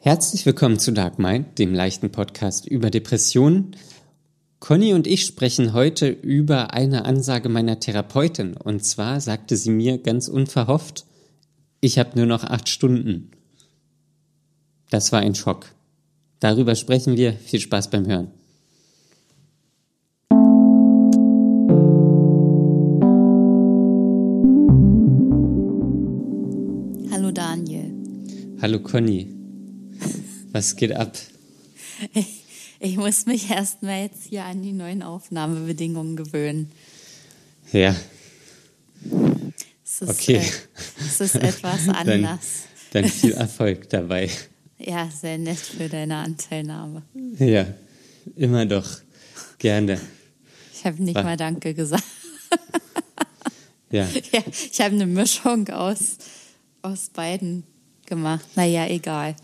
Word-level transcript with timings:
Herzlich 0.00 0.46
willkommen 0.46 0.78
zu 0.78 0.92
Dark 0.92 1.18
Mind, 1.18 1.58
dem 1.58 1.74
leichten 1.74 2.10
Podcast 2.10 2.68
über 2.68 2.88
Depressionen. 2.88 3.74
Conny 4.60 4.94
und 4.94 5.08
ich 5.08 5.24
sprechen 5.24 5.72
heute 5.72 6.06
über 6.06 6.72
eine 6.72 7.04
Ansage 7.04 7.48
meiner 7.48 7.80
Therapeutin. 7.80 8.56
Und 8.56 8.84
zwar 8.84 9.20
sagte 9.20 9.56
sie 9.56 9.70
mir 9.70 9.98
ganz 9.98 10.28
unverhofft, 10.28 11.04
ich 11.80 11.98
habe 11.98 12.16
nur 12.16 12.26
noch 12.26 12.44
acht 12.44 12.68
Stunden. 12.68 13.32
Das 14.88 15.10
war 15.10 15.18
ein 15.18 15.34
Schock. 15.34 15.66
Darüber 16.38 16.76
sprechen 16.76 17.16
wir. 17.16 17.32
Viel 17.32 17.58
Spaß 17.58 17.90
beim 17.90 18.06
Hören. 18.06 18.30
Hallo 27.10 27.32
Daniel. 27.32 27.92
Hallo 28.62 28.78
Conny. 28.78 29.37
Was 30.52 30.76
geht 30.76 30.92
ab? 30.92 31.16
Ich, 32.14 32.44
ich 32.80 32.96
muss 32.96 33.26
mich 33.26 33.50
erstmal 33.50 34.02
jetzt 34.02 34.24
hier 34.28 34.44
an 34.44 34.62
die 34.62 34.72
neuen 34.72 35.02
Aufnahmebedingungen 35.02 36.16
gewöhnen. 36.16 36.70
Ja. 37.72 37.94
Es 39.84 40.02
ist, 40.02 40.08
Okay. 40.08 40.36
Äh, 40.36 40.42
es 41.06 41.20
ist 41.20 41.34
etwas 41.36 41.86
Dann, 41.86 41.94
anders. 41.96 42.40
dann 42.92 43.04
viel 43.06 43.32
Erfolg 43.32 43.88
dabei. 43.90 44.30
Ja, 44.80 45.10
sehr 45.10 45.38
nett 45.38 45.58
für 45.58 45.88
deine 45.88 46.18
Anteilnahme. 46.18 47.02
Ja, 47.40 47.66
immer 48.36 48.64
doch. 48.64 48.86
Gerne. 49.58 50.00
Ich 50.72 50.84
habe 50.84 51.02
nicht 51.02 51.16
Was? 51.16 51.24
mal 51.24 51.36
Danke 51.36 51.74
gesagt. 51.74 52.04
Ja. 53.90 54.06
Ja, 54.32 54.42
ich 54.70 54.80
habe 54.80 54.94
eine 54.94 55.06
Mischung 55.06 55.68
aus, 55.70 56.18
aus 56.82 57.08
beiden 57.08 57.64
gemacht. 58.06 58.44
Naja, 58.54 58.86
egal. 58.86 59.34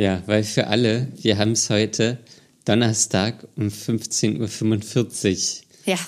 Ja, 0.00 0.22
weil 0.24 0.44
für 0.44 0.68
alle, 0.68 1.08
wir 1.20 1.36
haben 1.36 1.52
es 1.52 1.68
heute 1.68 2.16
Donnerstag 2.64 3.46
um 3.54 3.68
15.45 3.68 5.58
Uhr. 5.58 5.64
Ja, 5.84 5.98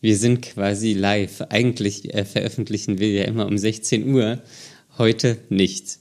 Wir 0.00 0.16
sind 0.16 0.40
quasi 0.40 0.94
live. 0.94 1.42
Eigentlich 1.50 2.14
äh, 2.14 2.24
veröffentlichen 2.24 2.98
wir 2.98 3.10
ja 3.10 3.24
immer 3.24 3.44
um 3.44 3.58
16 3.58 4.08
Uhr. 4.14 4.40
Heute 4.96 5.36
nicht. 5.50 5.98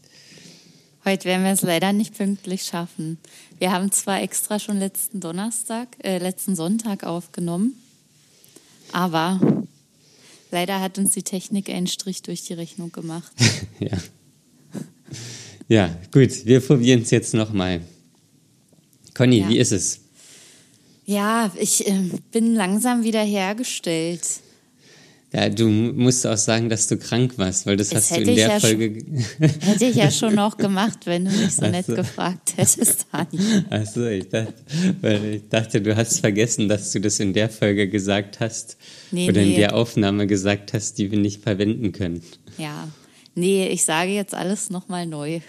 heute 1.03 1.25
werden 1.25 1.43
wir 1.43 1.51
es 1.51 1.61
leider 1.61 1.91
nicht 1.91 2.15
pünktlich 2.15 2.63
schaffen. 2.63 3.17
Wir 3.59 3.73
haben 3.73 3.91
zwar 3.91 4.21
extra 4.21 4.57
schon 4.57 4.79
letzten 4.79 5.19
Donnerstag, 5.19 5.89
äh, 6.05 6.19
letzten 6.19 6.55
Sonntag 6.55 7.03
aufgenommen, 7.03 7.73
aber 8.93 9.41
leider 10.51 10.79
hat 10.79 10.97
uns 10.97 11.11
die 11.11 11.23
Technik 11.23 11.69
einen 11.69 11.87
Strich 11.87 12.21
durch 12.21 12.43
die 12.43 12.53
Rechnung 12.53 12.93
gemacht. 12.93 13.33
ja. 13.81 13.97
Ja, 15.71 15.89
gut, 16.11 16.45
wir 16.45 16.59
probieren 16.59 17.03
es 17.03 17.11
jetzt 17.11 17.33
nochmal. 17.33 17.79
Conny, 19.13 19.39
Ja. 19.39 19.47
wie 19.47 19.57
ist 19.57 19.71
es? 19.71 20.01
Ja, 21.05 21.49
ich 21.57 21.87
äh, 21.87 21.93
bin 22.33 22.55
langsam 22.55 23.05
wieder 23.05 23.23
hergestellt. 23.23 24.19
Ja, 25.31 25.47
du 25.47 25.69
musst 25.69 26.27
auch 26.27 26.35
sagen, 26.35 26.67
dass 26.67 26.89
du 26.89 26.97
krank 26.97 27.37
warst, 27.37 27.65
weil 27.65 27.77
das 27.77 27.87
Das 27.87 28.11
hast 28.11 28.17
du 28.17 28.21
in 28.23 28.35
der 28.35 28.49
ja 28.49 28.59
Folge. 28.59 29.01
Hätte 29.39 29.85
ich 29.85 29.95
ja 29.95 30.11
schon 30.11 30.35
noch 30.35 30.57
gemacht, 30.57 30.99
wenn 31.05 31.23
du 31.23 31.31
mich 31.31 31.55
so 31.55 31.63
Ach 31.63 31.71
nett 31.71 31.85
so. 31.85 31.95
gefragt 31.95 32.51
hättest, 32.57 33.05
Dani. 33.13 33.63
Achso, 33.69 34.05
ich 34.07 34.27
dachte, 34.27 34.53
weil 34.99 35.35
ich 35.35 35.47
dachte, 35.47 35.79
du 35.79 35.95
hast 35.95 36.19
vergessen, 36.19 36.67
dass 36.67 36.91
du 36.91 36.99
das 36.99 37.17
in 37.21 37.31
der 37.31 37.49
Folge 37.49 37.87
gesagt 37.87 38.41
hast. 38.41 38.75
Nee, 39.11 39.29
oder 39.29 39.41
in 39.41 39.51
nee. 39.51 39.55
der 39.55 39.73
Aufnahme 39.73 40.27
gesagt 40.27 40.73
hast, 40.73 40.97
die 40.97 41.11
wir 41.11 41.17
nicht 41.17 41.41
verwenden 41.41 41.93
können. 41.93 42.21
Ja, 42.57 42.89
nee, 43.35 43.67
ich 43.67 43.83
sage 43.83 44.11
jetzt 44.11 44.33
alles 44.33 44.69
nochmal 44.69 45.05
neu. 45.05 45.39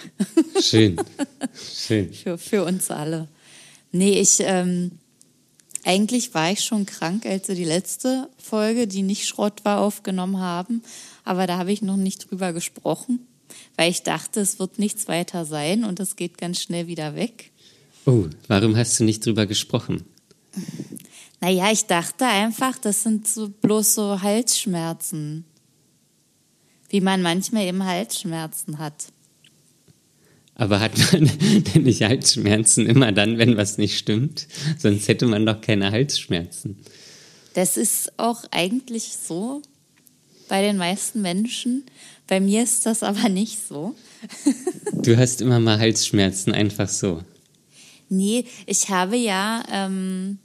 Schön. 0.60 0.96
Schön. 1.54 2.12
für, 2.14 2.38
für 2.38 2.64
uns 2.64 2.90
alle. 2.90 3.28
Nee, 3.90 4.20
ich, 4.20 4.40
ähm, 4.40 4.92
eigentlich 5.84 6.32
war 6.34 6.52
ich 6.52 6.64
schon 6.64 6.86
krank, 6.86 7.26
als 7.26 7.48
wir 7.48 7.54
die 7.54 7.64
letzte 7.64 8.28
Folge, 8.38 8.86
die 8.86 9.02
nicht 9.02 9.26
Schrott 9.26 9.64
war, 9.64 9.80
aufgenommen 9.80 10.38
haben. 10.38 10.82
Aber 11.24 11.46
da 11.46 11.58
habe 11.58 11.72
ich 11.72 11.82
noch 11.82 11.96
nicht 11.96 12.30
drüber 12.30 12.52
gesprochen, 12.52 13.26
weil 13.76 13.90
ich 13.90 14.02
dachte, 14.02 14.40
es 14.40 14.58
wird 14.58 14.78
nichts 14.78 15.08
weiter 15.08 15.44
sein 15.44 15.84
und 15.84 16.00
es 16.00 16.16
geht 16.16 16.38
ganz 16.38 16.60
schnell 16.60 16.86
wieder 16.86 17.16
weg. 17.16 17.50
Oh, 18.06 18.26
warum 18.48 18.76
hast 18.76 18.98
du 18.98 19.04
nicht 19.04 19.24
drüber 19.24 19.46
gesprochen? 19.46 20.04
Naja, 21.40 21.70
ich 21.72 21.86
dachte 21.86 22.24
einfach, 22.26 22.78
das 22.78 23.02
sind 23.02 23.26
so 23.26 23.48
bloß 23.48 23.94
so 23.94 24.22
Halsschmerzen. 24.22 25.44
Wie 26.92 27.00
man 27.00 27.22
manchmal 27.22 27.64
eben 27.64 27.84
Halsschmerzen 27.84 28.78
hat. 28.78 29.06
Aber 30.54 30.78
hat 30.78 30.92
man 31.12 31.30
denn 31.74 31.84
nicht 31.84 32.02
Halsschmerzen 32.02 32.86
immer 32.86 33.12
dann, 33.12 33.38
wenn 33.38 33.56
was 33.56 33.78
nicht 33.78 33.96
stimmt? 33.96 34.46
Sonst 34.78 35.08
hätte 35.08 35.24
man 35.24 35.46
doch 35.46 35.62
keine 35.62 35.90
Halsschmerzen. 35.90 36.76
Das 37.54 37.78
ist 37.78 38.12
auch 38.18 38.44
eigentlich 38.50 39.16
so 39.16 39.62
bei 40.48 40.60
den 40.60 40.76
meisten 40.76 41.22
Menschen. 41.22 41.84
Bei 42.26 42.40
mir 42.40 42.62
ist 42.62 42.84
das 42.84 43.02
aber 43.02 43.30
nicht 43.30 43.66
so. 43.66 43.94
Du 44.92 45.16
hast 45.16 45.40
immer 45.40 45.60
mal 45.60 45.78
Halsschmerzen, 45.78 46.52
einfach 46.52 46.90
so. 46.90 47.22
Nee, 48.10 48.44
ich 48.66 48.90
habe 48.90 49.16
ja 49.16 49.62
ähm, 49.72 50.38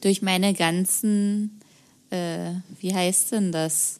durch 0.00 0.22
meine 0.22 0.54
ganzen, 0.54 1.60
äh, 2.08 2.52
wie 2.80 2.94
heißt 2.94 3.32
denn 3.32 3.52
das, 3.52 3.99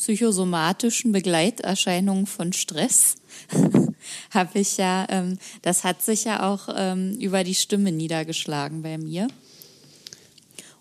psychosomatischen 0.00 1.12
Begleiterscheinungen 1.12 2.24
von 2.24 2.54
Stress, 2.54 3.16
habe 4.30 4.58
ich 4.58 4.78
ja, 4.78 5.06
ähm, 5.10 5.38
das 5.60 5.84
hat 5.84 6.00
sich 6.02 6.24
ja 6.24 6.50
auch 6.50 6.68
ähm, 6.74 7.18
über 7.20 7.44
die 7.44 7.54
Stimme 7.54 7.92
niedergeschlagen 7.92 8.80
bei 8.80 8.96
mir. 8.96 9.28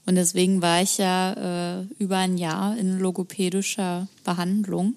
Und 0.06 0.16
deswegen 0.16 0.62
war 0.62 0.82
ich 0.82 0.98
ja 0.98 1.82
äh, 1.82 1.86
über 2.00 2.18
ein 2.18 2.38
Jahr 2.38 2.78
in 2.78 2.98
logopädischer 2.98 4.08
Behandlung. 4.24 4.96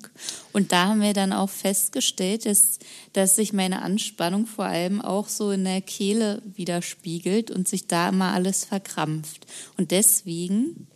Und 0.53 0.71
da 0.71 0.87
haben 0.87 1.03
wir 1.03 1.15
dann 1.15 1.33
auch 1.33 1.51
festgestellt, 1.51 2.47
dass, 2.47 2.79
dass 3.13 3.37
sich 3.37 3.53
meine 3.53 3.83
Anspannung 3.83 4.47
vor 4.47 4.67
allem 4.67 5.03
auch 5.03 5.29
so 5.29 5.51
in 5.51 5.65
der 5.65 5.81
Kehle 5.81 6.41
widerspiegelt 6.55 7.51
und 7.51 7.67
sich 7.67 7.89
da 7.89 8.09
immer 8.09 8.33
alles 8.33 8.65
verkrampft. 8.65 9.47
Und 9.77 9.91
deswegen 9.91 10.87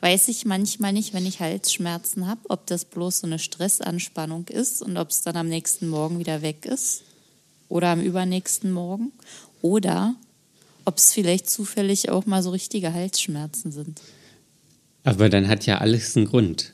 weiß 0.00 0.28
ich 0.28 0.44
manchmal 0.46 0.92
nicht, 0.92 1.12
wenn 1.12 1.26
ich 1.26 1.40
Halsschmerzen 1.40 2.26
habe, 2.26 2.40
ob 2.48 2.66
das 2.66 2.84
bloß 2.84 3.20
so 3.20 3.26
eine 3.26 3.38
Stressanspannung 3.38 4.48
ist 4.48 4.82
und 4.82 4.96
ob 4.96 5.10
es 5.10 5.22
dann 5.22 5.36
am 5.36 5.48
nächsten 5.48 5.88
Morgen 5.88 6.18
wieder 6.18 6.42
weg 6.42 6.64
ist 6.66 7.02
oder 7.68 7.88
am 7.88 8.00
übernächsten 8.00 8.72
Morgen 8.72 9.12
oder 9.62 10.14
ob 10.86 10.96
es 10.98 11.12
vielleicht 11.12 11.50
zufällig 11.50 12.08
auch 12.10 12.24
mal 12.26 12.42
so 12.42 12.50
richtige 12.50 12.92
Halsschmerzen 12.94 13.72
sind. 13.72 14.00
Aber 15.04 15.28
dann 15.28 15.48
hat 15.48 15.66
ja 15.66 15.78
alles 15.78 16.16
einen 16.16 16.26
Grund. 16.26 16.72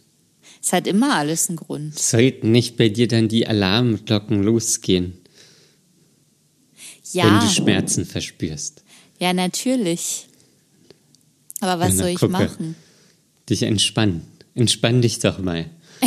Es 0.62 0.72
hat 0.72 0.86
immer 0.86 1.16
alles 1.16 1.48
einen 1.48 1.56
Grund. 1.58 1.98
Sollten 1.98 2.50
nicht 2.52 2.76
bei 2.76 2.88
dir 2.88 3.08
dann 3.08 3.28
die 3.28 3.46
Alarmglocken 3.46 4.42
losgehen, 4.42 5.18
wenn 7.12 7.12
Ja, 7.12 7.40
du 7.40 7.48
Schmerzen 7.48 8.04
verspürst? 8.04 8.82
ja, 9.18 9.32
natürlich. 9.32 10.26
Aber 11.60 11.80
was 11.80 11.94
Na, 11.94 12.02
soll 12.02 12.10
ich 12.10 12.18
gucke. 12.18 12.32
machen? 12.32 12.74
Dich 13.48 13.62
entspannen. 13.62 14.22
Entspann 14.54 15.02
dich 15.02 15.18
doch 15.18 15.38
mal. 15.38 15.66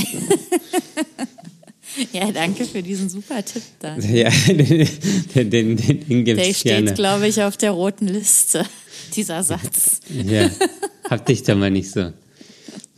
Ja, 2.13 2.31
danke 2.31 2.65
für 2.65 2.81
diesen 2.81 3.09
super 3.09 3.43
Tipp 3.43 3.63
dann. 3.79 3.99
Ja, 4.13 4.29
den, 4.47 5.49
den, 5.49 5.49
den, 5.49 5.77
den 5.77 6.25
Der 6.25 6.35
gibt's 6.35 6.59
steht, 6.59 6.71
gerne. 6.71 6.93
glaube 6.93 7.27
ich, 7.27 7.41
auf 7.41 7.57
der 7.57 7.71
roten 7.71 8.07
Liste, 8.07 8.65
dieser 9.15 9.43
Satz. 9.43 9.99
Ja, 10.09 10.49
hab 11.09 11.25
dich 11.25 11.43
doch 11.43 11.55
mal 11.55 11.71
nicht 11.71 11.91
so. 11.91 12.13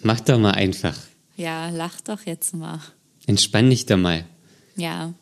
Mach 0.04 0.20
doch 0.20 0.38
mal 0.38 0.52
einfach. 0.52 0.98
Ja, 1.38 1.70
lach 1.70 2.02
doch 2.02 2.26
jetzt 2.26 2.54
mal. 2.54 2.80
Entspann 3.26 3.70
dich 3.70 3.86
doch 3.86 3.98
mal. 3.98 4.26
Ja. 4.76 5.14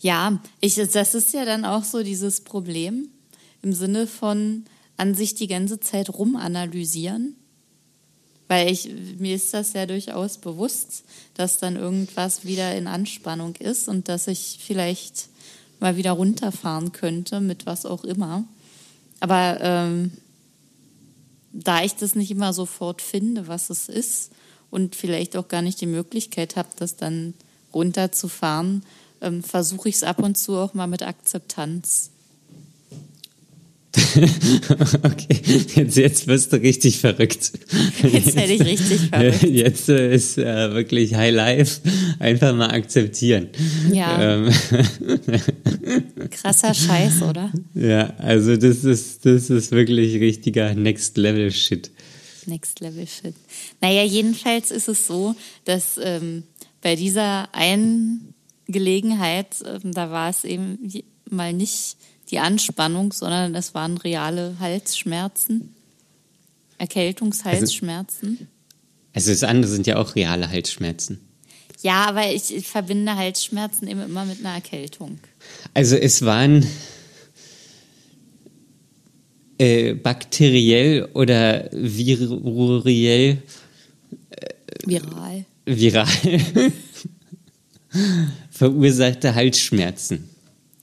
Ja, 0.00 0.42
ich, 0.60 0.74
das 0.74 1.14
ist 1.14 1.32
ja 1.32 1.44
dann 1.44 1.64
auch 1.64 1.84
so 1.84 2.02
dieses 2.02 2.42
Problem 2.42 3.08
im 3.62 3.72
Sinne 3.72 4.06
von 4.06 4.64
an 4.96 5.14
sich 5.14 5.34
die 5.34 5.46
ganze 5.46 5.80
Zeit 5.80 6.10
rumanalysieren. 6.12 7.36
Weil 8.50 8.72
ich, 8.72 8.90
mir 9.20 9.36
ist 9.36 9.54
das 9.54 9.74
ja 9.74 9.86
durchaus 9.86 10.38
bewusst, 10.38 11.04
dass 11.34 11.58
dann 11.58 11.76
irgendwas 11.76 12.44
wieder 12.44 12.74
in 12.74 12.88
Anspannung 12.88 13.54
ist 13.54 13.86
und 13.86 14.08
dass 14.08 14.26
ich 14.26 14.58
vielleicht 14.60 15.28
mal 15.78 15.96
wieder 15.96 16.10
runterfahren 16.10 16.90
könnte 16.90 17.40
mit 17.40 17.64
was 17.64 17.86
auch 17.86 18.02
immer. 18.02 18.42
Aber 19.20 19.58
ähm, 19.60 20.10
da 21.52 21.84
ich 21.84 21.94
das 21.94 22.16
nicht 22.16 22.32
immer 22.32 22.52
sofort 22.52 23.02
finde, 23.02 23.46
was 23.46 23.70
es 23.70 23.88
ist 23.88 24.32
und 24.68 24.96
vielleicht 24.96 25.36
auch 25.36 25.46
gar 25.46 25.62
nicht 25.62 25.80
die 25.80 25.86
Möglichkeit 25.86 26.56
habe, 26.56 26.70
das 26.74 26.96
dann 26.96 27.34
runterzufahren, 27.72 28.82
ähm, 29.20 29.44
versuche 29.44 29.90
ich 29.90 29.94
es 29.94 30.02
ab 30.02 30.18
und 30.18 30.36
zu 30.36 30.56
auch 30.56 30.74
mal 30.74 30.88
mit 30.88 31.04
Akzeptanz. 31.04 32.10
okay, 35.02 35.40
jetzt, 35.74 35.96
jetzt 35.96 36.26
wirst 36.26 36.52
du 36.52 36.56
richtig 36.56 36.98
verrückt. 36.98 37.52
Jetzt 38.02 38.34
werde 38.36 38.52
ich 38.52 38.64
richtig 38.64 39.00
verrückt. 39.10 39.42
Jetzt 39.42 39.88
ist 39.88 40.38
äh, 40.38 40.72
wirklich 40.72 41.14
High 41.14 41.34
Life. 41.34 41.80
Einfach 42.18 42.54
mal 42.54 42.70
akzeptieren. 42.70 43.48
Ja. 43.92 44.36
Ähm, 44.36 44.50
Krasser 46.30 46.74
Scheiß, 46.74 47.22
oder? 47.22 47.52
ja, 47.74 48.14
also 48.18 48.56
das 48.56 48.84
ist, 48.84 49.24
das 49.26 49.50
ist 49.50 49.72
wirklich 49.72 50.20
richtiger 50.20 50.74
Next 50.74 51.16
Level 51.16 51.50
Shit. 51.50 51.90
Next 52.46 52.80
Level 52.80 53.06
Shit. 53.06 53.34
Naja, 53.80 54.04
jedenfalls 54.04 54.70
ist 54.70 54.88
es 54.88 55.06
so, 55.06 55.34
dass 55.64 55.98
ähm, 56.02 56.44
bei 56.82 56.96
dieser 56.96 57.54
einen 57.54 58.34
Gelegenheit, 58.66 59.56
ähm, 59.64 59.92
da 59.92 60.10
war 60.10 60.30
es 60.30 60.44
eben 60.44 60.78
mal 61.28 61.52
nicht 61.52 61.96
die 62.30 62.38
Anspannung, 62.38 63.12
sondern 63.12 63.54
es 63.54 63.74
waren 63.74 63.96
reale 63.98 64.56
Halsschmerzen, 64.58 65.74
Erkältungshalsschmerzen. 66.78 68.48
Also 69.12 69.30
das 69.30 69.42
andere 69.42 69.70
sind 69.70 69.86
ja 69.86 69.96
auch 69.96 70.14
reale 70.14 70.48
Halsschmerzen. 70.48 71.20
Ja, 71.82 72.06
aber 72.06 72.32
ich, 72.32 72.54
ich 72.54 72.68
verbinde 72.68 73.16
Halsschmerzen 73.16 73.88
eben 73.88 74.02
immer 74.02 74.24
mit 74.24 74.40
einer 74.40 74.54
Erkältung. 74.54 75.18
Also 75.74 75.96
es 75.96 76.22
waren 76.24 76.66
äh, 79.58 79.94
bakteriell 79.94 81.08
oder 81.14 81.68
viruriell, 81.72 83.42
Viral. 84.84 85.44
viral 85.66 86.06
verursachte 88.50 89.34
Halsschmerzen. 89.34 90.28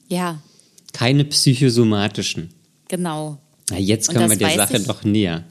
Ja, 0.09 0.41
Keine 0.97 1.25
psychosomatischen. 1.25 2.49
genau. 2.87 3.37
Na, 3.69 3.77
jetzt 3.77 4.11
kommen 4.11 4.29
wir 4.29 4.37
der 4.37 4.55
Sache 4.55 4.77
ich. 4.77 4.87
doch 4.87 5.03
näher. 5.03 5.43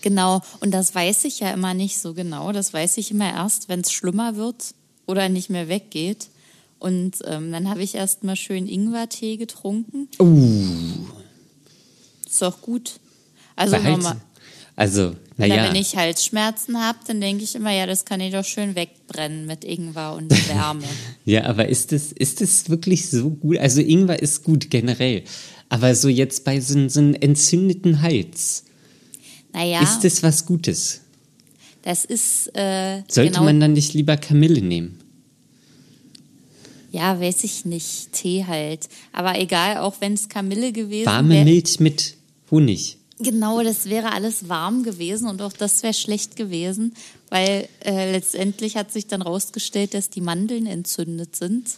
Genau, 0.00 0.42
und 0.60 0.70
das 0.72 0.94
weiß 0.94 1.24
ich 1.24 1.40
ja 1.40 1.50
immer 1.52 1.74
nicht 1.74 1.98
so 1.98 2.14
genau. 2.14 2.52
Das 2.52 2.72
weiß 2.72 2.98
ich 2.98 3.10
immer 3.10 3.32
erst, 3.32 3.68
wenn 3.68 3.80
es 3.80 3.90
schlimmer 3.90 4.36
wird 4.36 4.74
oder 5.06 5.28
nicht 5.28 5.50
mehr 5.50 5.68
weggeht. 5.68 6.28
Und 6.78 7.16
ähm, 7.24 7.50
dann 7.50 7.68
habe 7.68 7.82
ich 7.82 7.96
erst 7.96 8.22
mal 8.22 8.36
schön 8.36 8.68
Ingwertee 8.68 9.38
getrunken. 9.38 10.08
Uh, 10.20 11.06
Ist 12.26 12.42
doch 12.42 12.60
gut. 12.60 13.00
Also 13.56 13.78
nochmal, 13.78 14.20
also, 14.76 15.14
na, 15.36 15.46
naja, 15.48 15.64
wenn 15.68 15.76
ich 15.76 15.96
Halsschmerzen 15.96 16.78
habe, 16.80 16.98
dann 17.06 17.20
denke 17.20 17.44
ich 17.44 17.54
immer, 17.54 17.72
ja, 17.72 17.86
das 17.86 18.04
kann 18.04 18.20
ich 18.20 18.32
doch 18.32 18.44
schön 18.44 18.74
wegbrennen 18.74 19.46
mit 19.46 19.64
Ingwer 19.64 20.14
und 20.14 20.30
Wärme. 20.48 20.84
ja, 21.24 21.44
aber 21.44 21.68
ist 21.68 21.92
es 21.92 22.12
ist 22.12 22.40
es 22.40 22.68
wirklich 22.70 23.08
so 23.10 23.30
gut? 23.30 23.58
Also 23.58 23.80
Ingwer 23.80 24.20
ist 24.22 24.42
gut 24.44 24.70
generell, 24.70 25.22
aber 25.68 25.94
so 25.94 26.08
jetzt 26.08 26.44
bei 26.44 26.60
so, 26.60 26.88
so 26.88 27.00
einem 27.00 27.14
entzündeten 27.14 28.00
Hals, 28.02 28.64
Naja, 29.52 29.82
ist 29.82 30.00
das 30.04 30.22
was 30.22 30.46
Gutes? 30.46 31.00
das 31.82 32.04
ist 32.04 32.48
äh, 32.56 33.02
Sollte 33.08 33.32
genau, 33.32 33.44
man 33.44 33.58
dann 33.60 33.72
nicht 33.72 33.92
lieber 33.94 34.16
Kamille 34.16 34.62
nehmen? 34.62 34.98
ja, 36.92 37.18
weiß 37.20 37.44
ich 37.44 37.64
nicht, 37.64 38.12
Tee 38.12 38.44
halt. 38.46 38.88
Aber 39.12 39.38
egal, 39.38 39.78
auch 39.78 39.94
wenn 40.00 40.12
es 40.12 40.28
Kamille 40.28 40.72
gewesen 40.72 41.06
Warme 41.06 41.34
wäre. 41.34 41.44
Milch 41.44 41.80
mit 41.80 42.16
Honig. 42.50 42.98
Genau, 43.18 43.62
das 43.62 43.86
wäre 43.86 44.12
alles 44.12 44.48
warm 44.48 44.82
gewesen 44.82 45.28
und 45.28 45.42
auch 45.42 45.52
das 45.52 45.82
wäre 45.82 45.94
schlecht 45.94 46.34
gewesen, 46.36 46.94
weil 47.28 47.68
äh, 47.84 48.10
letztendlich 48.12 48.76
hat 48.76 48.92
sich 48.92 49.06
dann 49.06 49.22
rausgestellt, 49.22 49.94
dass 49.94 50.10
die 50.10 50.20
Mandeln 50.20 50.66
entzündet 50.66 51.36
sind. 51.36 51.70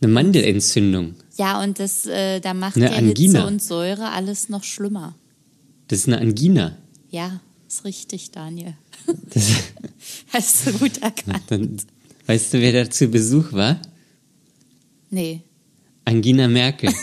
Eine 0.00 0.12
Mandelentzündung. 0.12 1.14
Ja, 1.36 1.62
und 1.62 1.78
das, 1.78 2.06
äh, 2.06 2.40
da 2.40 2.54
macht 2.54 2.76
Eine 2.76 2.86
ja 2.90 2.96
Angina. 2.96 3.40
Hitze 3.40 3.46
und 3.46 3.62
Säure 3.62 4.10
alles 4.10 4.48
noch 4.48 4.64
schlimmer. 4.64 5.14
Das 5.88 6.00
ist 6.00 6.08
eine 6.08 6.18
Angina. 6.18 6.76
Ja, 7.10 7.40
ist 7.68 7.84
richtig, 7.84 8.30
Daniel. 8.32 8.74
Das, 9.32 9.48
Hast 10.32 10.66
du 10.66 10.72
gut 10.72 10.98
erkannt. 10.98 11.42
dann, 11.48 11.76
weißt 12.26 12.54
du, 12.54 12.60
wer 12.60 12.84
da 12.84 12.90
zu 12.90 13.08
Besuch 13.08 13.52
war? 13.52 13.80
Nee, 15.10 15.42
Angina 16.04 16.48
Merkel. 16.48 16.92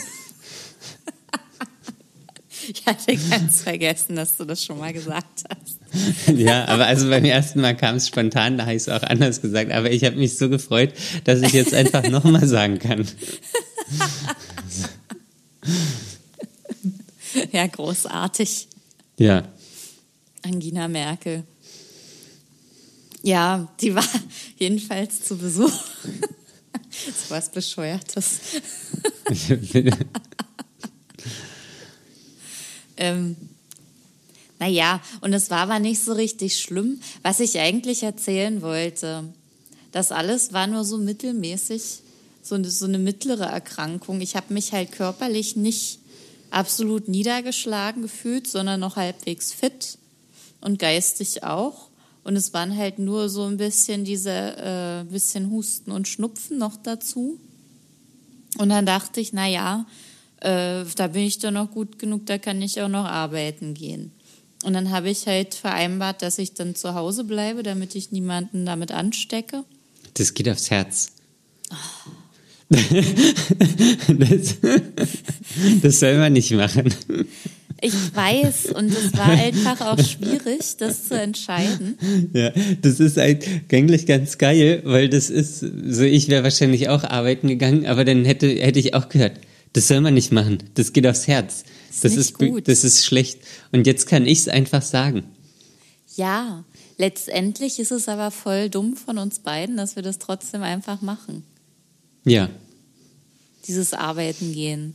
ich 2.70 2.86
hatte 2.86 3.16
ganz 3.16 3.62
vergessen, 3.62 4.16
dass 4.16 4.36
du 4.36 4.44
das 4.44 4.64
schon 4.64 4.78
mal 4.78 4.92
gesagt 4.92 5.44
hast. 5.48 5.78
ja, 6.38 6.66
aber 6.66 6.86
also 6.86 7.08
beim 7.08 7.24
ersten 7.24 7.60
Mal 7.60 7.76
kam 7.76 7.96
es 7.96 8.06
spontan, 8.06 8.58
da 8.58 8.64
habe 8.64 8.74
ich 8.74 8.82
es 8.82 8.88
auch 8.88 9.02
anders 9.02 9.42
gesagt. 9.42 9.72
Aber 9.72 9.90
ich 9.90 10.04
habe 10.04 10.16
mich 10.16 10.38
so 10.38 10.48
gefreut, 10.48 10.92
dass 11.24 11.42
ich 11.42 11.52
jetzt 11.52 11.74
einfach 11.74 12.08
nochmal 12.08 12.46
sagen 12.46 12.78
kann. 12.78 13.06
Ja, 17.52 17.66
großartig. 17.66 18.68
Ja. 19.18 19.48
Angina 20.42 20.88
Merkel. 20.88 21.44
Ja, 23.22 23.68
die 23.80 23.94
war 23.94 24.04
jedenfalls 24.56 25.22
zu 25.24 25.36
Besuch. 25.36 25.70
so 26.90 27.30
was 27.30 27.50
Bescheuertes. 27.50 28.40
Ähm, 33.00 33.36
naja, 34.60 35.00
und 35.22 35.32
es 35.32 35.50
war 35.50 35.60
aber 35.60 35.78
nicht 35.78 36.04
so 36.04 36.12
richtig 36.12 36.60
schlimm. 36.60 37.00
Was 37.22 37.40
ich 37.40 37.58
eigentlich 37.58 38.02
erzählen 38.02 38.60
wollte, 38.62 39.24
das 39.90 40.12
alles 40.12 40.52
war 40.52 40.66
nur 40.66 40.84
so 40.84 40.98
mittelmäßig, 40.98 42.00
so 42.42 42.54
eine, 42.54 42.70
so 42.70 42.84
eine 42.84 42.98
mittlere 42.98 43.46
Erkrankung. 43.46 44.20
Ich 44.20 44.36
habe 44.36 44.52
mich 44.52 44.72
halt 44.72 44.92
körperlich 44.92 45.56
nicht 45.56 45.98
absolut 46.50 47.08
niedergeschlagen 47.08 48.02
gefühlt, 48.02 48.46
sondern 48.46 48.80
noch 48.80 48.96
halbwegs 48.96 49.52
fit 49.52 49.98
und 50.60 50.78
geistig 50.78 51.42
auch. 51.42 51.88
Und 52.22 52.36
es 52.36 52.52
waren 52.52 52.76
halt 52.76 52.98
nur 52.98 53.30
so 53.30 53.44
ein 53.44 53.56
bisschen 53.56 54.04
diese, 54.04 54.30
äh, 54.30 55.04
bisschen 55.10 55.50
Husten 55.50 55.90
und 55.90 56.06
Schnupfen 56.06 56.58
noch 56.58 56.76
dazu. 56.76 57.40
Und 58.58 58.68
dann 58.68 58.84
dachte 58.84 59.20
ich, 59.20 59.32
na 59.32 59.48
ja, 59.48 59.86
äh, 60.40 60.84
da 60.96 61.06
bin 61.08 61.22
ich 61.22 61.38
doch 61.38 61.50
noch 61.50 61.70
gut 61.70 61.98
genug, 61.98 62.26
da 62.26 62.38
kann 62.38 62.60
ich 62.62 62.80
auch 62.80 62.88
noch 62.88 63.04
arbeiten 63.04 63.74
gehen. 63.74 64.12
Und 64.64 64.74
dann 64.74 64.90
habe 64.90 65.08
ich 65.08 65.26
halt 65.26 65.54
vereinbart, 65.54 66.22
dass 66.22 66.38
ich 66.38 66.52
dann 66.54 66.74
zu 66.74 66.94
Hause 66.94 67.24
bleibe, 67.24 67.62
damit 67.62 67.94
ich 67.94 68.12
niemanden 68.12 68.66
damit 68.66 68.92
anstecke. 68.92 69.64
Das 70.14 70.34
geht 70.34 70.48
aufs 70.48 70.70
Herz. 70.70 71.12
Das, 74.08 74.56
das 75.82 76.00
soll 76.00 76.18
man 76.18 76.32
nicht 76.34 76.52
machen. 76.52 76.94
Ich 77.80 77.94
weiß, 78.14 78.66
und 78.66 78.92
es 78.92 79.12
war 79.16 79.28
einfach 79.28 79.80
auch 79.80 79.98
schwierig, 79.98 80.76
das 80.78 81.08
zu 81.08 81.18
entscheiden. 81.18 81.96
Ja, 82.32 82.52
das 82.82 83.00
ist 83.00 83.18
eigentlich 83.18 84.06
ganz 84.06 84.38
geil, 84.38 84.82
weil 84.84 85.08
das 85.08 85.30
ist, 85.30 85.60
so 85.60 86.02
ich 86.02 86.28
wäre 86.28 86.44
wahrscheinlich 86.44 86.88
auch 86.90 87.04
arbeiten 87.04 87.48
gegangen, 87.48 87.86
aber 87.86 88.04
dann 88.04 88.24
hätte, 88.24 88.48
hätte 88.48 88.78
ich 88.78 88.94
auch 88.94 89.08
gehört, 89.08 89.32
das 89.72 89.88
soll 89.88 90.00
man 90.00 90.14
nicht 90.14 90.32
machen, 90.32 90.62
das 90.74 90.92
geht 90.92 91.06
aufs 91.06 91.26
Herz. 91.26 91.64
Ist 91.90 92.04
Das 92.04 92.14
ist, 92.14 92.38
gut. 92.38 92.68
das 92.68 92.84
ist 92.84 93.04
schlecht. 93.04 93.40
Und 93.72 93.86
jetzt 93.86 94.06
kann 94.06 94.26
ich 94.26 94.40
es 94.40 94.48
einfach 94.48 94.82
sagen. 94.82 95.24
Ja, 96.16 96.64
letztendlich 96.98 97.78
ist 97.78 97.92
es 97.92 98.08
aber 98.08 98.30
voll 98.30 98.68
dumm 98.68 98.96
von 98.96 99.18
uns 99.18 99.38
beiden, 99.40 99.76
dass 99.76 99.96
wir 99.96 100.02
das 100.02 100.18
trotzdem 100.18 100.62
einfach 100.62 101.00
machen. 101.02 101.44
Ja, 102.24 102.50
Dieses 103.66 103.92
Arbeiten 103.92 104.52
gehen, 104.52 104.94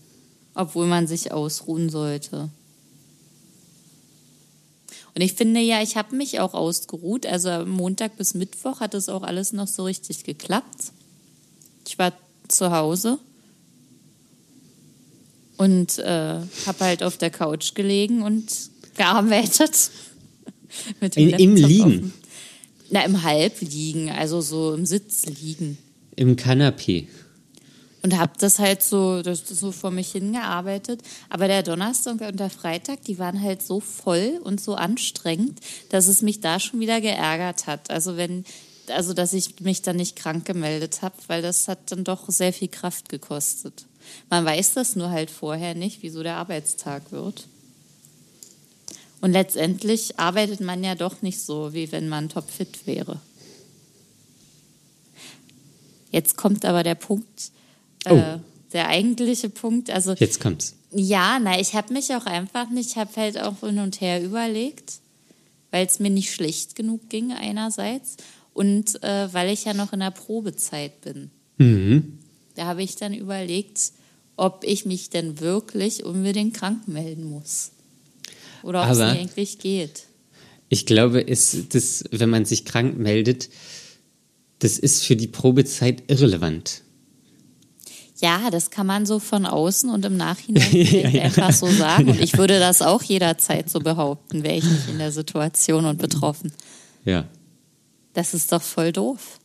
obwohl 0.54 0.88
man 0.88 1.08
sich 1.08 1.32
ausruhen 1.32 1.90
sollte. 1.90 2.50
Und 5.16 5.22
ich 5.22 5.34
finde 5.34 5.62
ja, 5.62 5.82
ich 5.82 5.96
habe 5.96 6.16
mich 6.16 6.40
auch 6.42 6.54
ausgeruht. 6.54 7.26
Also 7.26 7.66
Montag 7.66 8.18
bis 8.18 8.34
Mittwoch 8.34 8.82
hat 8.82 8.94
es 8.94 9.08
auch 9.08 9.24
alles 9.24 9.54
noch 9.54 9.68
so 9.68 9.86
richtig 9.86 10.24
geklappt. 10.26 10.92
Ich 11.88 11.98
war 11.98 12.12
zu 12.50 12.72
Hause 12.72 13.18
und 15.58 15.98
äh, 16.00 16.40
habe 16.66 16.80
halt 16.80 17.04
auf 17.04 17.18
der 17.18 17.30
Couch 17.30 17.76
gelegen 17.76 18.22
und 18.24 18.46
gearbeitet. 18.96 19.92
Mit 21.02 21.16
dem 21.16 21.30
In- 21.30 21.40
im 21.40 21.56
Liegen? 21.56 21.90
dem- 21.92 22.14
Na, 22.92 23.04
im 23.04 23.24
Halbliegen, 23.24 24.10
also 24.10 24.42
so 24.42 24.74
im 24.74 24.86
Sitz 24.86 25.26
liegen. 25.26 25.78
im 26.16 26.36
Kanapee. 26.36 27.08
Und 28.04 28.16
habe 28.20 28.34
das 28.38 28.60
halt 28.60 28.84
so, 28.84 29.24
das, 29.24 29.40
so 29.48 29.72
vor 29.72 29.90
mich 29.90 30.12
hingearbeitet. 30.12 31.02
Aber 31.30 31.48
der 31.48 31.64
Donnerstag 31.64 32.22
und 32.22 32.40
der 32.40 32.52
Freitag, 32.52 33.02
die 33.06 33.18
waren 33.18 33.42
halt 33.42 33.64
so 33.64 33.80
voll 33.80 34.40
und 34.44 34.62
so 34.62 34.76
anstrengend, 34.76 35.60
dass 35.90 36.06
es 36.08 36.22
mich 36.22 36.40
da 36.42 36.60
schon 36.60 36.80
wieder 36.80 37.02
geärgert 37.02 37.66
hat. 37.66 37.90
Also 37.90 38.16
wenn, 38.16 38.46
also 38.90 39.14
dass 39.16 39.34
ich 39.34 39.60
mich 39.62 39.82
dann 39.82 39.96
nicht 39.96 40.16
krank 40.16 40.46
gemeldet 40.46 41.02
habe, 41.02 41.16
weil 41.26 41.42
das 41.42 41.68
hat 41.68 41.80
dann 41.92 42.04
doch 42.04 42.30
sehr 42.30 42.54
viel 42.54 42.68
Kraft 42.68 43.10
gekostet. 43.10 43.86
Man 44.30 44.46
weiß 44.46 44.74
das 44.74 44.96
nur 44.96 45.10
halt 45.10 45.30
vorher 45.32 45.76
nicht, 45.76 46.02
wieso 46.02 46.24
der 46.24 46.38
Arbeitstag 46.38 47.12
wird. 47.12 47.48
Und 49.22 49.32
letztendlich 49.32 50.20
arbeitet 50.20 50.62
man 50.62 50.84
ja 50.84 50.96
doch 50.96 51.22
nicht 51.22 51.40
so, 51.40 51.74
wie 51.74 51.92
wenn 51.92 52.10
man 52.10 52.30
topfit 52.30 52.86
wäre. 52.86 53.20
Jetzt 56.12 56.38
kommt 56.38 56.66
aber 56.66 56.84
der 56.84 56.96
Punkt, 56.96 57.52
Oh. 58.08 58.16
äh, 58.16 58.38
der 58.74 58.88
eigentliche 58.88 59.50
Punkt. 59.50 59.90
Also 59.90 60.14
Jetzt 60.14 60.40
kommt's. 60.40 60.76
Ja, 60.92 61.40
na, 61.42 61.60
ich 61.60 61.74
habe 61.74 61.92
mich 61.94 62.14
auch 62.14 62.26
einfach 62.26 62.70
nicht, 62.70 62.92
ich 62.92 62.96
habe 62.98 63.10
halt 63.18 63.40
auch 63.42 63.62
hin 63.62 63.80
und 63.80 64.00
her 64.00 64.24
überlegt, 64.24 65.00
weil 65.72 65.86
es 65.86 66.00
mir 66.00 66.10
nicht 66.12 66.32
schlecht 66.32 66.76
genug 66.76 67.10
ging 67.10 67.34
einerseits 67.34 68.16
und 68.54 69.04
äh, 69.04 69.34
weil 69.34 69.50
ich 69.52 69.66
ja 69.66 69.74
noch 69.74 69.92
in 69.92 70.00
der 70.02 70.12
Probezeit 70.12 71.02
bin. 71.02 71.32
Mhm. 71.58 72.20
Da 72.56 72.66
habe 72.66 72.84
ich 72.84 72.96
dann 72.96 73.14
überlegt, 73.14 73.92
ob 74.38 74.64
ich 74.66 74.86
mich 74.86 75.10
denn 75.10 75.40
wirklich 75.40 76.04
unbedingt 76.04 76.56
krank 76.56 76.88
melden 76.88 77.26
muss. 77.30 77.72
Oder 78.64 78.84
ob 78.84 78.90
es 78.92 79.00
Aber- 79.00 79.12
eigentlich 79.12 79.60
geht. 79.60 80.04
Ich 80.68 80.88
glaube, 80.88 81.22
ist 81.22 81.76
das, 81.76 82.04
wenn 82.12 82.30
man 82.32 82.44
sich 82.46 82.66
krank 82.66 82.98
meldet, 82.98 83.50
das 84.60 84.80
ist 84.80 85.04
für 85.04 85.16
die 85.16 85.28
Probezeit 85.28 86.04
irrelevant. 86.08 86.82
Ja, 88.20 88.50
das 88.50 88.72
kann 88.72 88.88
man 88.88 89.06
so 89.06 89.20
von 89.20 89.46
außen 89.46 89.90
und 89.90 90.06
im 90.06 90.18
Nachhinein 90.18 90.64
vielleicht 90.72 91.20
einfach 91.20 91.52
so 91.52 91.68
sagen. 91.68 92.10
Und 92.10 92.20
ich 92.20 92.38
würde 92.38 92.60
das 92.60 92.82
auch 92.82 93.04
jederzeit 93.04 93.70
so 93.70 93.80
behaupten, 93.80 94.44
wäre 94.44 94.56
ich 94.56 94.64
nicht 94.64 94.90
in 94.90 94.98
der 94.98 95.12
Situation 95.12 95.86
und 95.86 96.00
betroffen. 96.00 96.52
Ja. 97.04 97.26
Das 98.14 98.34
ist 98.34 98.52
doch 98.52 98.62
voll 98.62 98.92
doof. 98.92 99.40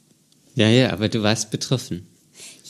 Ja, 0.54 0.68
ja, 0.68 0.90
aber 0.92 1.08
du 1.08 1.22
warst 1.22 1.50
betroffen. 1.50 2.06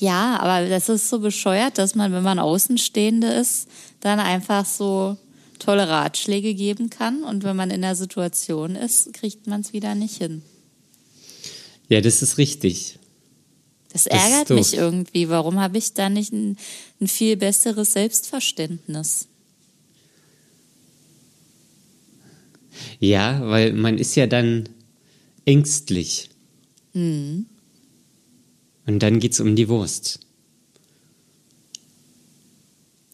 Ja, 0.00 0.40
aber 0.40 0.69
das 0.69 0.88
ist 0.88 1.11
so 1.11 1.19
bescheuert, 1.19 1.76
dass 1.76 1.95
man, 1.95 2.12
wenn 2.12 2.23
man 2.23 2.38
Außenstehende 2.38 3.28
ist, 3.28 3.69
dann 4.00 4.19
einfach 4.19 4.64
so 4.64 5.19
tolle 5.59 5.88
Ratschläge 5.88 6.54
geben 6.54 6.88
kann. 6.88 7.23
Und 7.23 7.45
wenn 7.45 7.54
man 7.54 7.71
in 7.71 7.83
der 7.83 7.95
Situation 7.95 8.76
ist, 8.76 9.12
kriegt 9.12 9.47
man 9.47 9.61
es 9.61 9.75
wieder 9.75 9.95
nicht 9.95 10.16
hin. 10.16 10.42
Ja, 11.88 12.00
das 12.00 12.23
ist 12.23 12.38
richtig. 12.38 12.99
Das 13.92 14.07
ärgert 14.07 14.50
mich 14.50 14.75
irgendwie. 14.75 15.28
Warum 15.28 15.61
habe 15.61 15.76
ich 15.76 15.92
da 15.92 16.09
nicht 16.09 16.33
ein, 16.33 16.57
ein 17.00 17.09
viel 17.09 17.37
besseres 17.37 17.92
Selbstverständnis? 17.92 19.26
Ja, 23.00 23.42
weil 23.45 23.75
man 23.75 23.99
ist 23.99 24.14
ja 24.14 24.26
dann 24.26 24.69
ängstlich. 25.45 26.30
Hm. 26.92 27.47
Und 28.87 29.01
dann 29.01 29.21
geht's 29.21 29.41
um 29.41 29.57
die 29.57 29.69
Wurst. 29.69 30.21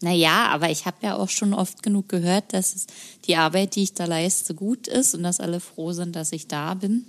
Naja, 0.01 0.47
aber 0.49 0.69
ich 0.69 0.85
habe 0.85 0.97
ja 1.01 1.15
auch 1.15 1.29
schon 1.29 1.53
oft 1.53 1.81
genug 1.81 2.07
gehört, 2.07 2.53
dass 2.53 2.75
es 2.75 2.85
die 3.25 3.35
Arbeit, 3.35 3.75
die 3.75 3.83
ich 3.83 3.93
da 3.93 4.05
leiste, 4.05 4.53
gut 4.53 4.87
ist 4.87 5.15
und 5.15 5.23
dass 5.23 5.39
alle 5.39 5.59
froh 5.59 5.91
sind, 5.91 6.15
dass 6.15 6.31
ich 6.31 6.47
da 6.47 6.75
bin. 6.75 7.05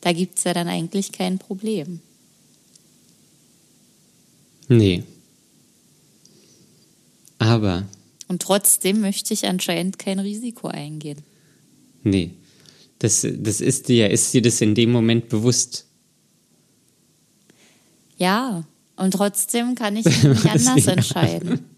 Da 0.00 0.12
gibt 0.12 0.38
es 0.38 0.44
ja 0.44 0.54
dann 0.54 0.68
eigentlich 0.68 1.12
kein 1.12 1.38
Problem. 1.38 2.00
Nee. 4.68 5.04
Aber, 7.38 7.86
Und 8.26 8.42
trotzdem 8.42 9.00
möchte 9.00 9.32
ich 9.32 9.46
anscheinend 9.46 9.98
kein 9.98 10.18
Risiko 10.18 10.68
eingehen. 10.68 11.18
nee. 12.02 12.32
Das, 13.00 13.24
das 13.24 13.60
ist 13.60 13.88
dir, 13.88 14.10
ist 14.10 14.34
dir 14.34 14.42
das 14.42 14.60
in 14.60 14.74
dem 14.74 14.90
Moment 14.90 15.28
bewusst? 15.28 15.86
Ja, 18.18 18.64
und 18.96 19.12
trotzdem 19.12 19.74
kann 19.74 19.96
ich 19.96 20.04
mich 20.22 20.50
anders 20.50 20.86
entscheiden. 20.86 21.60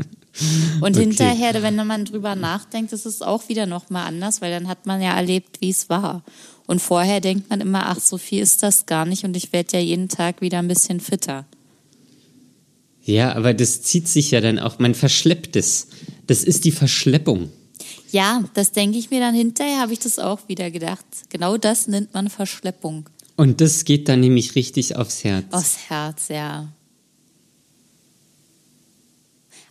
Und 0.81 0.97
Okay. 0.97 1.01
hinterher, 1.01 1.61
wenn 1.63 1.75
man 1.87 2.05
drüber 2.05 2.35
nachdenkt, 2.37 2.93
ist 2.93 3.05
es 3.05 3.21
auch 3.21 3.49
wieder 3.49 3.67
nochmal 3.67 4.07
anders, 4.07 4.41
weil 4.41 4.51
dann 4.53 4.69
hat 4.69 4.87
man 4.87 5.03
ja 5.03 5.15
erlebt, 5.15 5.61
wie 5.61 5.71
es 5.71 5.91
war. 5.91 6.23
Und 6.67 6.81
vorher 6.81 7.21
denkt 7.21 7.51
man 7.51 7.61
immer, 7.61 7.87
ach, 7.87 7.99
so 8.01 8.17
viel 8.17 8.41
ist 8.41 8.63
das 8.63 8.87
gar 8.87 9.05
nicht 9.05 9.25
und 9.25 9.37
ich 9.37 9.53
werde 9.53 9.77
ja 9.77 9.83
jeden 9.83 10.09
Tag 10.09 10.41
wieder 10.41 10.61
ein 10.61 10.69
bisschen 10.69 11.01
fitter. 11.01 11.45
Ja, 13.03 13.35
aber 13.35 13.55
das 13.55 13.83
zieht 13.83 14.09
sich 14.09 14.31
ja 14.31 14.41
dann 14.41 14.59
auch, 14.59 14.79
man 14.79 14.95
verschleppt 14.95 15.57
es. 15.57 15.89
Das 16.27 16.45
ist 16.45 16.65
die 16.65 16.71
Verschleppung. 16.73 17.51
Ja, 18.13 18.45
das 18.55 18.73
denke 18.73 18.99
ich 18.99 19.11
mir 19.11 19.21
dann 19.21 19.35
hinterher, 19.35 19.81
habe 19.81 19.93
ich 19.93 19.99
das 19.99 20.19
auch 20.19 20.49
wieder 20.49 20.71
gedacht. 20.71 21.05
Genau 21.29 21.57
das 21.57 21.89
nennt 21.89 22.15
man 22.15 22.31
Verschleppung. 22.31 23.09
Und 23.41 23.63
das 23.63 23.87
geht 23.87 24.11
dann 24.11 24.21
nämlich 24.21 24.55
richtig 24.55 24.97
aufs 24.97 25.25
Herz. 25.25 25.47
Aufs 25.51 25.89
Herz, 25.89 26.29
ja. 26.29 26.71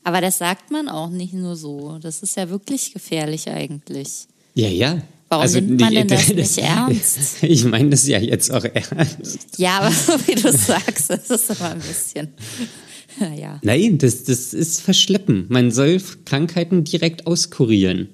Aber 0.04 0.22
das 0.22 0.40
sagt 0.40 0.72
man 0.72 0.90
auch 0.90 1.12
nicht 1.12 1.34
nur 1.34 1.56
so. 1.56 2.00
Das 2.02 2.24
ist 2.24 2.36
ja 2.36 2.50
wirklich 2.50 2.94
gefährlich 2.94 3.48
eigentlich. 3.48 4.26
Ja, 4.56 4.70
ja. 4.70 5.04
Warum 5.28 5.52
nimmt 5.52 5.82
man 5.82 5.94
denn 5.94 6.08
das 6.08 6.30
nicht 6.30 6.58
ernst? 6.58 7.20
Ich 7.44 7.64
meine 7.64 7.92
das 7.92 8.08
ja 8.08 8.18
jetzt 8.18 8.50
auch 8.50 8.64
ernst. 8.64 9.60
Ja, 9.60 9.82
aber 9.82 9.92
so 9.92 10.14
wie 10.26 10.34
du 10.34 10.52
sagst, 10.52 11.12
das 11.12 11.30
ist 11.30 11.52
immer 11.52 11.70
ein 11.70 11.80
bisschen. 11.80 12.30
Naja. 13.20 13.60
Nein, 13.62 14.00
das, 14.00 14.24
das 14.24 14.56
ist 14.56 14.82
Verschleppen. 14.82 15.46
Man 15.50 15.70
soll 15.70 16.02
Krankheiten 16.26 16.86
direkt 16.86 17.28
auskurieren. 17.28 18.10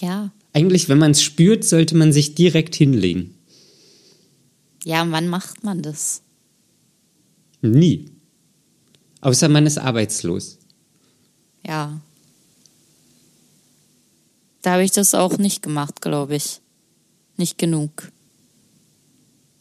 Ja. 0.00 0.30
Eigentlich, 0.52 0.88
wenn 0.88 0.98
man 0.98 1.10
es 1.10 1.24
spürt, 1.24 1.64
sollte 1.64 1.96
man 1.96 2.12
sich 2.12 2.36
direkt 2.36 2.76
hinlegen. 2.76 3.34
Ja, 4.84 5.04
wann 5.10 5.28
macht 5.28 5.64
man 5.64 5.82
das? 5.82 6.22
Nie. 7.62 8.10
Außer 9.20 9.48
man 9.48 9.66
ist 9.66 9.78
arbeitslos. 9.78 10.58
Ja. 11.66 12.00
Da 14.62 14.72
habe 14.72 14.84
ich 14.84 14.92
das 14.92 15.14
auch 15.14 15.38
nicht 15.38 15.62
gemacht, 15.62 16.00
glaube 16.02 16.36
ich. 16.36 16.60
Nicht 17.36 17.58
genug. 17.58 18.10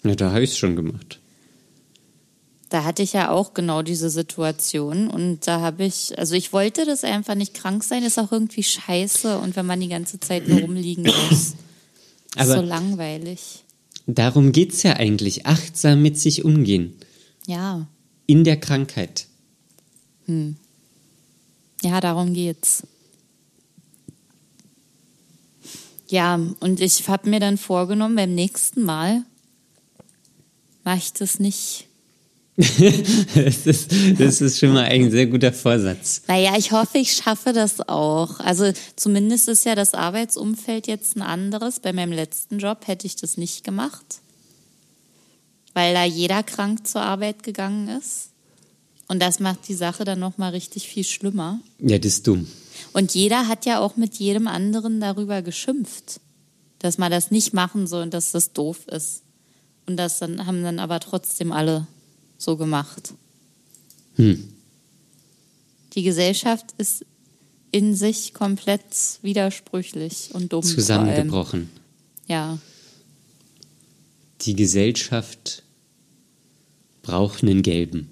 Na, 0.04 0.16
da 0.16 0.32
habe 0.32 0.44
ich 0.44 0.52
es 0.52 0.58
schon 0.58 0.76
gemacht. 0.76 1.20
Da 2.70 2.84
hatte 2.84 3.04
ich 3.04 3.14
ja 3.14 3.30
auch 3.30 3.54
genau 3.54 3.84
diese 3.84 4.10
Situation 4.10 5.08
und 5.08 5.48
da 5.48 5.62
habe 5.62 5.86
ich, 5.86 6.18
also 6.18 6.34
ich 6.36 6.52
wollte 6.54 6.86
das 6.86 7.04
einfach 7.04 7.36
nicht 7.36 7.54
krank 7.54 7.84
sein, 7.84 8.04
ist 8.04 8.18
auch 8.18 8.32
irgendwie 8.32 8.64
scheiße 8.64 9.38
und 9.38 9.56
wenn 9.56 9.66
man 9.66 9.80
die 9.80 9.90
ganze 9.90 10.20
Zeit 10.20 10.48
nur 10.48 10.60
rumliegen 10.62 11.04
muss. 11.04 11.54
Aber- 12.36 12.56
so 12.56 12.62
langweilig. 12.62 13.64
Darum 14.06 14.52
geht's 14.52 14.84
ja 14.84 14.98
eigentlich. 14.98 15.46
Achtsam 15.46 16.02
mit 16.02 16.20
sich 16.20 16.44
umgehen. 16.44 16.96
Ja, 17.48 17.88
In 18.26 18.44
der 18.44 18.60
Krankheit. 18.60 19.28
ja, 21.82 22.00
darum 22.02 22.34
geht's. 22.34 22.84
Ja, 26.10 26.36
und 26.60 26.80
ich 26.80 27.08
habe 27.10 27.30
mir 27.30 27.40
dann 27.40 27.58
vorgenommen, 27.58 28.16
beim 28.16 28.34
nächsten 28.36 28.84
Mal 28.84 29.24
mache 30.84 30.98
ich 31.00 31.14
das 31.14 31.40
nicht. 31.40 31.88
Das 32.56 33.66
ist, 33.66 33.92
das 34.20 34.42
ist 34.42 34.60
schon 34.60 34.74
mal 34.74 34.84
ein 34.84 35.10
sehr 35.10 35.26
guter 35.26 35.52
Vorsatz. 35.52 36.22
Naja, 36.28 36.54
ich 36.58 36.72
hoffe, 36.72 37.00
ich 37.00 37.14
schaffe 37.14 37.52
das 37.52 37.88
auch. 37.88 38.40
Also 38.40 38.72
zumindest 38.96 39.50
ist 39.50 39.66
ja 39.66 39.74
das 39.74 39.94
Arbeitsumfeld 39.96 40.88
jetzt 40.88 41.16
ein 41.16 41.24
anderes. 41.24 41.80
Bei 41.80 41.94
meinem 41.94 42.12
letzten 42.12 42.60
Job 42.60 42.86
hätte 42.86 43.08
ich 43.08 43.16
das 43.16 43.38
nicht 43.38 43.64
gemacht, 43.64 44.22
weil 45.74 45.94
da 45.96 46.04
jeder 46.06 46.44
krank 46.44 46.86
zur 46.86 47.02
Arbeit 47.02 47.42
gegangen 47.42 47.88
ist. 47.88 48.30
Und 49.08 49.20
das 49.20 49.40
macht 49.40 49.68
die 49.68 49.74
Sache 49.74 50.06
dann 50.06 50.20
nochmal 50.20 50.52
richtig 50.52 50.88
viel 50.88 51.04
schlimmer. 51.04 51.60
Ja, 51.80 51.98
das 51.98 52.14
ist 52.14 52.28
dumm. 52.28 52.48
Und 52.94 53.14
jeder 53.16 53.48
hat 53.48 53.66
ja 53.66 53.80
auch 53.80 53.96
mit 53.98 54.16
jedem 54.16 54.48
anderen 54.48 55.00
darüber 55.00 55.42
geschimpft, 55.42 56.20
dass 56.80 56.98
man 56.98 57.12
das 57.12 57.32
nicht 57.32 57.54
machen 57.54 57.88
soll 57.88 58.04
und 58.04 58.14
dass 58.14 58.32
das 58.32 58.54
doof 58.54 58.88
ist. 58.88 59.24
Und 59.88 59.98
das 59.98 60.20
dann 60.20 60.46
haben 60.46 60.64
dann 60.64 60.80
aber 60.80 61.00
trotzdem 61.00 61.52
alle 61.52 61.88
so 62.44 62.58
gemacht. 62.58 63.14
Hm. 64.16 64.50
Die 65.94 66.04
Gesellschaft 66.04 66.66
ist 66.78 67.06
in 67.72 67.96
sich 67.96 68.34
komplett 68.34 68.84
widersprüchlich 69.22 70.30
und 70.34 70.54
dumm. 70.54 70.64
Zusammengebrochen. 70.64 71.70
Ja, 72.28 72.60
Die 74.42 74.56
Gesellschaft 74.56 75.64
braucht 77.02 77.44
einen 77.44 77.62
gelben. 77.62 78.12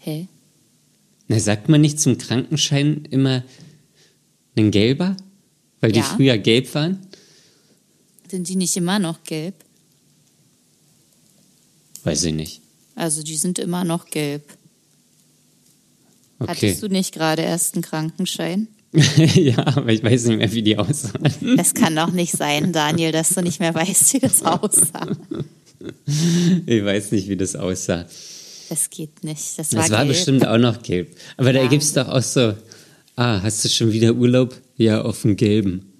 hä? 0.00 0.28
Na, 1.28 1.38
sagt 1.40 1.70
man 1.70 1.80
nicht 1.80 1.98
zum 1.98 2.18
Krankenschein 2.18 3.06
immer 3.10 3.42
einen 4.56 4.70
gelber? 4.70 5.16
Weil 5.80 5.92
die 5.92 6.00
Ja. 6.00 6.04
früher 6.04 6.36
gelb 6.36 6.74
waren? 6.74 6.98
Sind 8.30 8.48
die 8.48 8.56
nicht 8.56 8.76
immer 8.76 8.98
noch 8.98 9.22
gelb? 9.24 9.54
Weiß 12.04 12.24
ich 12.24 12.34
nicht. 12.34 12.60
Also 12.94 13.22
die 13.22 13.36
sind 13.36 13.58
immer 13.58 13.84
noch 13.84 14.06
gelb. 14.06 14.42
Okay. 16.38 16.50
Hattest 16.50 16.82
du 16.82 16.88
nicht 16.88 17.12
gerade 17.14 17.42
erst 17.42 17.74
einen 17.74 17.82
Krankenschein? 17.82 18.68
ja, 19.16 19.56
aber 19.66 19.92
ich 19.92 20.02
weiß 20.04 20.26
nicht 20.26 20.38
mehr, 20.38 20.52
wie 20.52 20.62
die 20.62 20.78
aussahen. 20.78 21.56
Das 21.56 21.74
kann 21.74 21.96
doch 21.96 22.12
nicht 22.12 22.32
sein, 22.36 22.72
Daniel, 22.72 23.10
dass 23.10 23.30
du 23.30 23.40
nicht 23.42 23.58
mehr 23.58 23.74
weißt, 23.74 24.14
wie 24.14 24.18
das 24.20 24.42
aussah. 24.44 25.08
Ich 26.66 26.84
weiß 26.84 27.10
nicht, 27.12 27.28
wie 27.28 27.36
das 27.36 27.56
aussah. 27.56 28.06
Das 28.68 28.88
geht 28.90 29.24
nicht. 29.24 29.58
Das 29.58 29.72
war, 29.72 29.82
Das 29.82 29.90
war 29.90 30.04
bestimmt 30.04 30.46
auch 30.46 30.58
noch 30.58 30.80
gelb. 30.82 31.16
Aber 31.36 31.52
da 31.52 31.62
Ja. 31.62 31.68
gibt's 31.68 31.92
doch 31.92 32.08
auch 32.08 32.22
so, 32.22 32.54
ah, 33.16 33.42
hast 33.42 33.64
du 33.64 33.68
schon 33.68 33.92
wieder 33.92 34.14
Urlaub? 34.14 34.54
Ja, 34.76 35.02
auf 35.02 35.22
dem 35.22 35.36
gelben. 35.36 35.92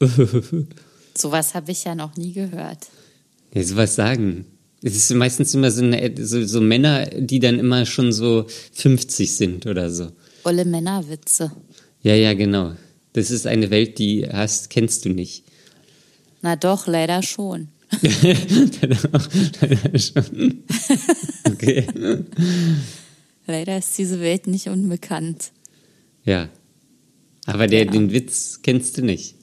Sowas 1.18 1.54
habe 1.54 1.72
ich 1.72 1.84
ja 1.84 1.94
noch 1.94 2.16
nie 2.16 2.32
gehört. 2.32 2.86
Ja, 3.52 3.62
sowas 3.64 3.94
sagen. 3.96 4.46
Es 4.82 4.96
ist 4.96 5.10
meistens 5.14 5.54
immer 5.54 5.70
so, 5.70 5.82
eine, 5.82 6.12
so, 6.24 6.44
so 6.46 6.60
Männer, 6.60 7.06
die 7.06 7.38
dann 7.38 7.58
immer 7.58 7.84
schon 7.86 8.12
so 8.12 8.46
50 8.72 9.30
sind 9.32 9.66
oder 9.66 9.90
so. 9.90 10.10
Olle 10.44 10.64
Männerwitze. 10.64 11.52
Ja, 12.02 12.14
ja, 12.14 12.32
genau. 12.32 12.74
Das 13.12 13.30
ist 13.30 13.46
eine 13.46 13.70
Welt, 13.70 13.98
die 13.98 14.26
hast, 14.26 14.70
kennst 14.70 15.04
du 15.04 15.10
nicht. 15.10 15.44
Na 16.42 16.56
doch, 16.56 16.86
leider 16.86 17.22
schon. 17.22 17.68
Leider 18.00 19.98
schon. 19.98 20.62
Okay. 21.44 21.86
Leider 23.46 23.78
ist 23.78 23.98
diese 23.98 24.20
Welt 24.20 24.46
nicht 24.46 24.68
unbekannt. 24.68 25.50
Ja. 26.24 26.48
Aber 27.46 27.66
der, 27.66 27.84
Ja. 27.86 27.90
den 27.90 28.12
Witz 28.12 28.60
kennst 28.62 28.96
du 28.96 29.02
nicht. 29.02 29.34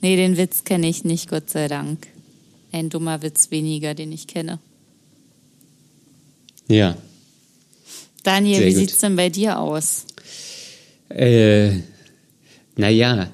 Nee, 0.00 0.16
den 0.16 0.36
Witz 0.36 0.64
kenne 0.64 0.88
ich 0.88 1.04
nicht, 1.04 1.28
Gott 1.30 1.48
sei 1.48 1.68
Dank. 1.68 2.08
Ein 2.78 2.90
dummer 2.90 3.22
Witz 3.22 3.50
weniger, 3.50 3.94
den 3.94 4.12
ich 4.12 4.28
kenne. 4.28 4.60
Ja. 6.68 6.96
Daniel, 8.22 8.58
Sehr 8.58 8.66
wie 8.66 8.70
gut. 8.70 8.78
sieht's 8.78 8.98
denn 8.98 9.16
bei 9.16 9.30
dir 9.30 9.58
aus? 9.58 10.06
Äh, 11.08 11.70
naja, 12.76 13.30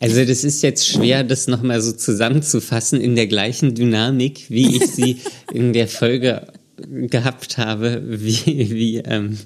also 0.00 0.24
das 0.24 0.42
ist 0.42 0.62
jetzt 0.62 0.88
schwer, 0.88 1.22
das 1.22 1.46
nochmal 1.46 1.80
so 1.80 1.92
zusammenzufassen 1.92 3.00
in 3.00 3.14
der 3.14 3.28
gleichen 3.28 3.76
Dynamik, 3.76 4.46
wie 4.48 4.76
ich 4.76 4.86
sie 4.88 5.18
in 5.52 5.72
der 5.72 5.86
Folge 5.86 6.48
gehabt 6.88 7.58
habe, 7.58 8.02
wie, 8.04 8.70
wie, 8.70 8.96
ähm, 8.96 9.38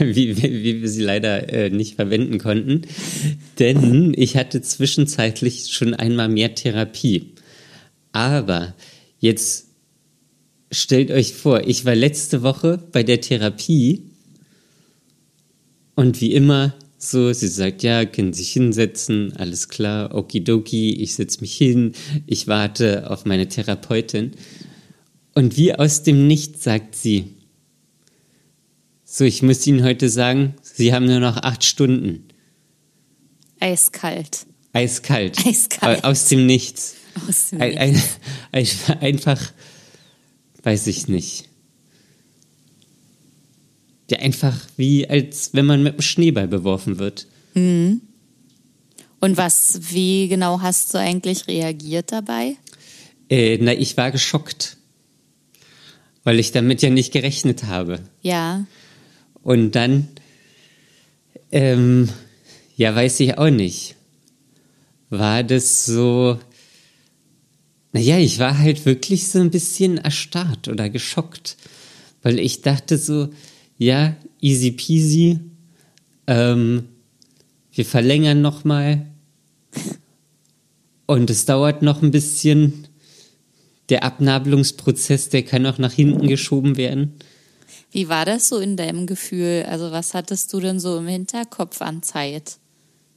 wie, 0.00 0.36
wie, 0.36 0.64
wie 0.64 0.82
wir 0.82 0.88
sie 0.90 1.02
leider 1.02 1.50
äh, 1.50 1.70
nicht 1.70 1.94
verwenden 1.94 2.38
konnten. 2.38 2.82
Denn 3.58 4.12
ich 4.14 4.36
hatte 4.36 4.60
zwischenzeitlich 4.60 5.68
schon 5.68 5.94
einmal 5.94 6.28
mehr 6.28 6.54
Therapie. 6.54 7.35
Aber 8.16 8.74
jetzt 9.18 9.66
stellt 10.72 11.10
euch 11.10 11.34
vor, 11.34 11.66
ich 11.66 11.84
war 11.84 11.94
letzte 11.94 12.42
Woche 12.42 12.82
bei 12.90 13.02
der 13.02 13.20
Therapie 13.20 14.04
und 15.96 16.18
wie 16.22 16.32
immer, 16.32 16.74
so, 16.96 17.30
sie 17.34 17.48
sagt, 17.48 17.82
ja, 17.82 18.06
können 18.06 18.32
sich 18.32 18.54
hinsetzen, 18.54 19.34
alles 19.36 19.68
klar, 19.68 20.14
okidoki, 20.14 20.94
ich 20.94 21.14
setze 21.14 21.42
mich 21.42 21.58
hin, 21.58 21.92
ich 22.26 22.48
warte 22.48 23.10
auf 23.10 23.26
meine 23.26 23.48
Therapeutin. 23.48 24.30
Und 25.34 25.58
wie 25.58 25.74
aus 25.74 26.02
dem 26.02 26.26
Nichts 26.26 26.64
sagt 26.64 26.96
sie, 26.96 27.34
so, 29.04 29.24
ich 29.24 29.42
muss 29.42 29.66
Ihnen 29.66 29.84
heute 29.84 30.08
sagen, 30.08 30.54
Sie 30.62 30.94
haben 30.94 31.04
nur 31.04 31.20
noch 31.20 31.36
acht 31.36 31.64
Stunden. 31.64 32.24
Eiskalt. 33.60 34.46
Eiskalt. 34.72 35.38
Eiskalt. 35.46 36.02
Aus 36.02 36.28
dem 36.28 36.46
Nichts. 36.46 36.95
Aus 37.28 37.50
dem 37.50 37.60
Ein, 37.60 37.78
ein, 37.78 38.02
ein, 38.52 38.68
einfach, 39.00 39.52
weiß 40.62 40.86
ich 40.86 41.08
nicht. 41.08 41.48
Ja, 44.10 44.18
einfach 44.18 44.56
wie, 44.76 45.08
als 45.08 45.50
wenn 45.52 45.66
man 45.66 45.82
mit 45.82 45.94
einem 45.94 46.02
Schneeball 46.02 46.48
beworfen 46.48 46.98
wird. 46.98 47.26
Und 49.20 49.36
was, 49.36 49.92
wie 49.92 50.28
genau 50.28 50.60
hast 50.60 50.94
du 50.94 50.98
eigentlich 50.98 51.48
reagiert 51.48 52.12
dabei? 52.12 52.56
Äh, 53.28 53.58
na, 53.60 53.72
ich 53.72 53.96
war 53.96 54.10
geschockt. 54.10 54.76
Weil 56.22 56.38
ich 56.38 56.52
damit 56.52 56.82
ja 56.82 56.90
nicht 56.90 57.12
gerechnet 57.12 57.64
habe. 57.64 58.00
Ja. 58.22 58.66
Und 59.42 59.72
dann, 59.72 60.08
ähm, 61.52 62.08
ja, 62.76 62.94
weiß 62.94 63.20
ich 63.20 63.38
auch 63.38 63.50
nicht. 63.50 63.94
War 65.08 65.44
das 65.44 65.86
so, 65.86 66.38
naja, 67.96 68.18
ich 68.18 68.38
war 68.38 68.58
halt 68.58 68.84
wirklich 68.84 69.26
so 69.26 69.38
ein 69.38 69.50
bisschen 69.50 69.96
erstarrt 69.96 70.68
oder 70.68 70.90
geschockt. 70.90 71.56
Weil 72.22 72.38
ich 72.38 72.60
dachte 72.60 72.98
so, 72.98 73.30
ja, 73.78 74.14
easy 74.38 74.72
peasy, 74.72 75.40
ähm, 76.26 76.88
wir 77.72 77.86
verlängern 77.86 78.42
nochmal. 78.42 79.06
Und 81.06 81.30
es 81.30 81.46
dauert 81.46 81.80
noch 81.80 82.02
ein 82.02 82.10
bisschen. 82.10 82.86
Der 83.88 84.04
Abnabelungsprozess, 84.04 85.30
der 85.30 85.44
kann 85.44 85.64
auch 85.64 85.78
nach 85.78 85.92
hinten 85.92 86.26
geschoben 86.26 86.76
werden. 86.76 87.14
Wie 87.92 88.10
war 88.10 88.26
das 88.26 88.50
so 88.50 88.58
in 88.58 88.76
deinem 88.76 89.06
Gefühl? 89.06 89.64
Also 89.66 89.90
was 89.90 90.12
hattest 90.12 90.52
du 90.52 90.60
denn 90.60 90.80
so 90.80 90.98
im 90.98 91.06
Hinterkopf 91.06 91.80
an 91.80 92.02
Zeit? 92.02 92.58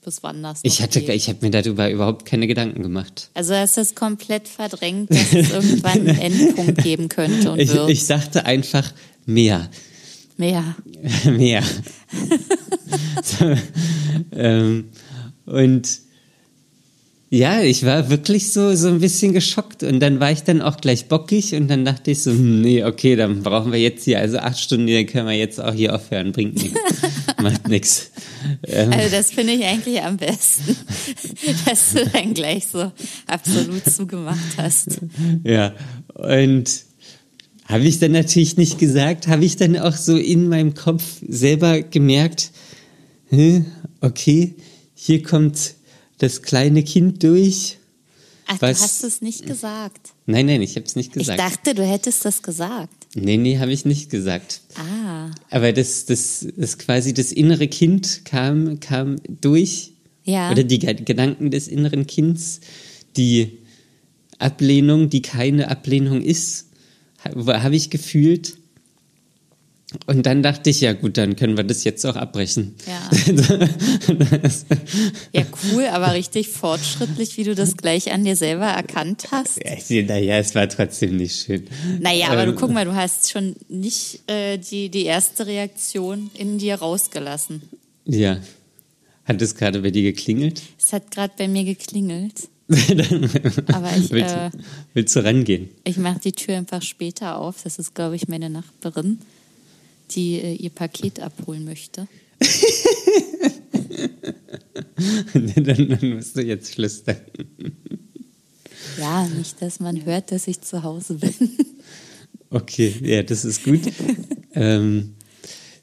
Bis 0.04 0.24
wann 0.24 0.42
das 0.42 0.60
Ich 0.64 0.82
hatte, 0.82 1.02
geht? 1.02 1.10
ich 1.16 1.28
habe 1.28 1.40
mir 1.42 1.52
darüber 1.52 1.90
überhaupt 1.90 2.26
keine 2.26 2.48
Gedanken 2.48 2.82
gemacht. 2.84 3.30
Also 3.34 3.54
hast 3.54 3.78
du 3.78 3.82
es 3.82 3.96
komplett 3.96 4.48
verdrängt, 4.48 5.12
dass 5.12 5.34
es 5.34 5.52
irgendwann 5.52 6.08
einen 6.08 6.20
Endpunkt 6.20 6.82
geben 6.84 7.10
könnte 7.10 7.52
und 7.52 7.60
Ich, 7.60 7.74
wird. 7.74 7.90
ich 7.90 8.06
sagte 8.06 8.46
einfach 8.46 8.92
mehr, 9.26 9.70
Mehr. 10.38 10.64
mehr. 11.26 11.62
so, 13.24 13.56
ähm, 14.32 14.86
und 15.46 15.90
ja, 17.30 17.62
ich 17.62 17.86
war 17.86 18.10
wirklich 18.10 18.52
so, 18.54 18.74
so 18.76 18.88
ein 18.88 19.02
bisschen 19.02 19.34
geschockt 19.34 19.84
und 19.84 20.00
dann 20.00 20.20
war 20.22 20.32
ich 20.32 20.44
dann 20.44 20.62
auch 20.62 20.78
gleich 20.78 21.08
bockig 21.10 21.54
und 21.56 21.68
dann 21.68 21.84
dachte 21.86 22.12
ich 22.12 22.24
so, 22.24 22.32
hm, 22.32 22.62
nee, 22.62 22.84
okay, 22.86 23.16
dann 23.18 23.44
brauchen 23.44 23.72
wir 23.74 23.80
jetzt 23.80 24.06
hier, 24.06 24.20
also 24.20 24.38
acht 24.40 24.60
Stunden, 24.60 24.88
dann 24.88 25.06
können 25.06 25.28
wir 25.28 25.36
jetzt 25.36 25.62
auch 25.62 25.74
hier 25.74 25.94
aufhören, 25.94 26.32
bringt 26.32 26.56
nichts, 26.56 26.80
macht 27.44 27.68
nichts. 27.68 28.12
Ähm, 28.68 28.92
Also 28.92 29.10
das 29.10 29.32
finde 29.32 29.54
ich 29.54 29.64
eigentlich 29.66 30.02
am 30.02 30.18
besten, 30.18 30.76
dass 31.66 31.94
du 31.94 32.06
dann 32.08 32.34
gleich 32.34 32.68
so 32.68 32.92
absolut 33.28 33.86
zugemacht 33.90 34.58
hast. 34.58 35.00
Ja, 35.44 35.74
und 36.14 36.70
habe 37.66 37.84
ich 37.84 38.00
dann 38.00 38.12
natürlich 38.14 38.58
nicht 38.58 38.80
gesagt, 38.80 39.28
habe 39.28 39.46
ich 39.46 39.56
dann 39.58 39.78
auch 39.78 39.96
so 39.96 40.18
in 40.18 40.50
meinem 40.50 40.74
Kopf 40.74 41.04
selber 41.28 41.82
gemerkt, 41.82 42.52
hä, 43.30 43.64
okay, 44.02 44.56
hier 44.96 45.22
kommt 45.24 45.76
das 46.18 46.42
kleine 46.42 46.84
Kind 46.84 47.24
durch. 47.24 47.78
Ach, 48.48 48.58
Was? 48.62 48.78
du 48.80 48.84
hast 48.84 49.04
es 49.04 49.22
nicht 49.22 49.46
gesagt. 49.46 50.14
Nein, 50.26 50.48
nein, 50.48 50.62
ich 50.62 50.76
habe 50.76 50.86
es 50.86 50.96
nicht 50.96 51.10
Ich 51.16 51.20
gesagt. 51.20 51.40
dachte, 51.40 51.76
du 51.76 51.86
hättest 51.86 52.26
das 52.26 52.42
gesagt. 52.42 52.99
Nee, 53.16 53.38
nee, 53.38 53.58
habe 53.60 53.72
ich 53.72 53.86
nicht 53.86 54.10
gesagt. 54.10 54.62
Ah, 54.76 55.32
Aber 55.50 55.74
das, 55.74 56.06
das, 56.06 56.48
das 56.56 56.78
quasi 56.78 57.14
das 57.14 57.32
innere 57.32 57.68
Kind 57.68 58.22
kam, 58.26 58.80
kam 58.80 59.18
durch. 59.42 59.94
Ja. 60.26 60.52
Oder 60.52 60.64
die 60.64 60.80
Ge- 60.80 60.94
Gedanken 61.04 61.50
des 61.52 61.68
inneren 61.68 62.06
Kinds, 62.08 62.60
die 63.18 63.60
Ablehnung, 64.38 65.10
die 65.10 65.22
keine 65.22 65.70
Ablehnung 65.70 66.22
ist, 66.22 66.68
ha- 67.24 67.62
habe 67.64 67.76
ich 67.76 67.90
gefühlt. 67.90 68.58
Und 70.06 70.26
dann 70.26 70.44
dachte 70.44 70.70
ich, 70.70 70.82
ja 70.82 70.94
gut, 70.94 71.18
dann 71.18 71.36
können 71.36 71.58
wir 71.58 71.64
das 71.64 71.84
jetzt 71.84 72.06
auch 72.06 72.16
abbrechen. 72.16 72.76
ja. 72.86 73.10
Ja, 75.34 75.44
cool, 75.64 75.86
aber 75.88 76.14
richtig 76.14 76.50
fortschrittlich, 76.50 77.38
wie 77.38 77.44
du 77.44 77.56
das 77.56 77.78
gleich 77.78 78.12
an 78.12 78.24
dir 78.24 78.36
selber 78.36 78.66
erkannt 78.66 79.28
hast. 79.32 79.60
Ja, 79.64 80.04
Naja, 80.04 80.38
es 80.38 80.54
war 80.56 80.68
trotzdem 80.70 81.18
nicht 81.18 81.44
schön. 81.44 81.68
Naja, 82.00 82.28
aber 82.28 82.46
du 82.46 82.52
Ähm, 82.52 82.58
guck 82.58 82.72
mal, 82.72 82.86
du 82.86 82.94
hast 82.96 83.32
schon 83.32 83.56
nicht 83.68 84.22
äh, 84.30 84.58
die, 84.58 84.90
die 84.90 85.06
erste 85.06 85.48
Reaktion 85.48 86.30
in 86.36 86.58
dir 86.58 86.76
rausgelassen. 86.76 87.62
Ja. 88.06 88.40
Hat 89.26 89.42
es 89.42 89.56
gerade 89.56 89.82
bei 89.82 89.92
dir 89.92 90.04
geklingelt? 90.04 90.62
Es 90.78 90.94
hat 90.94 91.12
gerade 91.12 91.34
bei 91.38 91.48
mir 91.48 91.64
geklingelt. 91.64 92.50
Aber 92.70 93.96
ich, 93.98 94.12
willst, 94.12 94.36
äh, 94.36 94.52
willst 94.94 95.16
du 95.16 95.24
rangehen? 95.24 95.70
ich 95.84 95.98
mache 95.98 96.20
die 96.20 96.32
Tür 96.34 96.58
einfach 96.58 96.82
später 96.84 97.38
auf. 97.38 97.64
Das 97.64 97.80
ist, 97.80 97.96
glaube 97.96 98.16
ich, 98.16 98.28
meine 98.28 98.50
Nachbarin, 98.50 99.20
die 100.12 100.36
äh, 100.40 100.54
ihr 100.54 100.70
Paket 100.70 101.20
abholen 101.20 101.66
möchte. 101.66 102.08
dann, 105.34 105.90
dann 105.90 106.16
musst 106.16 106.36
du 106.38 106.42
jetzt 106.42 106.74
flüstern. 106.76 107.18
Ja, 108.98 109.28
nicht, 109.28 109.62
dass 109.62 109.80
man 109.80 110.04
hört, 110.06 110.32
dass 110.32 110.48
ich 110.48 110.62
zu 110.62 110.84
Hause 110.84 111.16
bin. 111.16 111.34
Okay, 112.52 112.96
ja, 113.04 113.22
das 113.22 113.46
ist 113.46 113.64
gut. 113.64 113.82
ähm, 114.56 115.14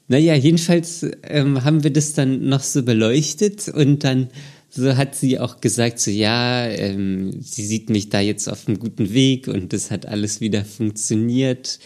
naja, 0.09 0.35
jedenfalls 0.35 1.05
ähm, 1.23 1.63
haben 1.63 1.85
wir 1.85 1.93
das 1.93 2.11
dann 2.11 2.49
noch 2.49 2.59
so 2.59 2.83
beleuchtet 2.83 3.69
und 3.69 4.03
dann 4.03 4.27
so 4.69 4.97
hat 4.97 5.15
sie 5.15 5.39
auch 5.39 5.61
gesagt, 5.61 5.97
so 6.01 6.11
ja, 6.11 6.67
ähm, 6.67 7.41
sie 7.41 7.65
sieht 7.65 7.89
mich 7.89 8.09
da 8.09 8.19
jetzt 8.19 8.49
auf 8.49 8.67
einem 8.67 8.79
guten 8.79 9.13
Weg 9.13 9.47
und 9.47 9.71
das 9.71 9.91
hat 9.91 10.07
alles 10.07 10.41
wieder 10.41 10.65
funktioniert. 10.65 11.79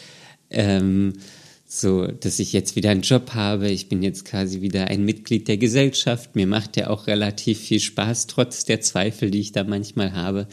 Ähm, 0.50 1.14
so, 1.74 2.06
dass 2.06 2.40
ich 2.40 2.52
jetzt 2.52 2.76
wieder 2.76 2.90
einen 2.90 3.02
Job 3.02 3.34
habe. 3.34 3.70
Ich 3.70 3.88
bin 3.88 4.04
jetzt 4.04 4.26
quasi 4.26 4.60
wieder 4.60 4.88
ein 4.88 5.06
Mitglied 5.06 5.48
der 5.48 5.56
Gesellschaft. 5.56 6.36
Mir 6.36 6.46
macht 6.46 6.76
ja 6.76 6.90
auch 6.90 7.08
relativ 7.08 7.62
viel 7.62 7.80
Spaß, 7.80 8.28
trotz 8.28 8.66
der 8.66 8.82
Zweifel, 8.82 9.32
die 9.32 9.40
ich 9.40 9.54
da 9.54 9.64
manchmal 9.64 10.12
habe. 10.12 10.48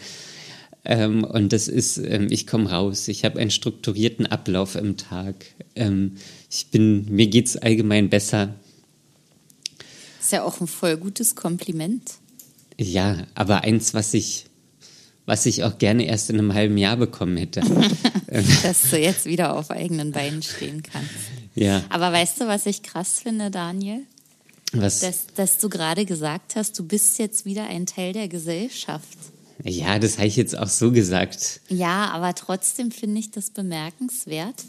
Ähm, 0.84 1.24
und 1.24 1.52
das 1.52 1.66
ist, 1.66 1.98
ähm, 1.98 2.28
ich 2.30 2.46
komme 2.46 2.70
raus, 2.70 3.08
ich 3.08 3.24
habe 3.24 3.40
einen 3.40 3.50
strukturierten 3.50 4.26
Ablauf 4.26 4.76
im 4.76 4.96
Tag. 4.96 5.46
Ähm, 5.74 6.12
ich 6.48 6.68
bin, 6.68 7.12
mir 7.12 7.26
geht's 7.26 7.56
allgemein 7.56 8.10
besser. 8.10 8.54
Ist 10.20 10.30
ja 10.30 10.44
auch 10.44 10.60
ein 10.60 10.68
voll 10.68 10.96
gutes 10.98 11.34
Kompliment. 11.34 12.12
Ja, 12.78 13.26
aber 13.34 13.64
eins, 13.64 13.92
was 13.92 14.14
ich, 14.14 14.44
was 15.28 15.44
ich 15.44 15.62
auch 15.62 15.76
gerne 15.76 16.06
erst 16.06 16.30
in 16.30 16.38
einem 16.38 16.54
halben 16.54 16.78
Jahr 16.78 16.96
bekommen 16.96 17.36
hätte. 17.36 17.60
dass 18.62 18.90
du 18.90 18.98
jetzt 18.98 19.26
wieder 19.26 19.54
auf 19.54 19.70
eigenen 19.70 20.10
Beinen 20.10 20.42
stehen 20.42 20.82
kannst. 20.82 21.10
ja. 21.54 21.84
Aber 21.90 22.10
weißt 22.14 22.40
du, 22.40 22.46
was 22.46 22.64
ich 22.64 22.82
krass 22.82 23.20
finde, 23.22 23.50
Daniel? 23.50 24.00
Was? 24.72 25.00
Dass, 25.00 25.26
dass 25.34 25.58
du 25.58 25.68
gerade 25.68 26.06
gesagt 26.06 26.56
hast, 26.56 26.78
du 26.78 26.82
bist 26.82 27.18
jetzt 27.18 27.44
wieder 27.44 27.66
ein 27.66 27.84
Teil 27.84 28.14
der 28.14 28.28
Gesellschaft. 28.28 29.18
Ja, 29.64 29.98
das 29.98 30.16
habe 30.16 30.28
ich 30.28 30.36
jetzt 30.36 30.56
auch 30.56 30.68
so 30.68 30.92
gesagt. 30.92 31.60
Ja, 31.68 32.06
aber 32.06 32.34
trotzdem 32.34 32.90
finde 32.90 33.20
ich 33.20 33.30
das 33.30 33.50
bemerkenswert, 33.50 34.64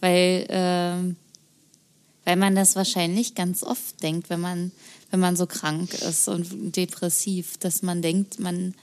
weil, 0.00 0.44
ähm, 0.48 1.14
weil 2.24 2.36
man 2.36 2.56
das 2.56 2.74
wahrscheinlich 2.74 3.36
ganz 3.36 3.62
oft 3.62 4.02
denkt, 4.02 4.28
wenn 4.28 4.40
man, 4.40 4.72
wenn 5.12 5.20
man 5.20 5.36
so 5.36 5.46
krank 5.46 5.94
ist 5.94 6.26
und 6.26 6.74
depressiv, 6.74 7.58
dass 7.58 7.82
man 7.82 8.02
denkt, 8.02 8.40
man, 8.40 8.74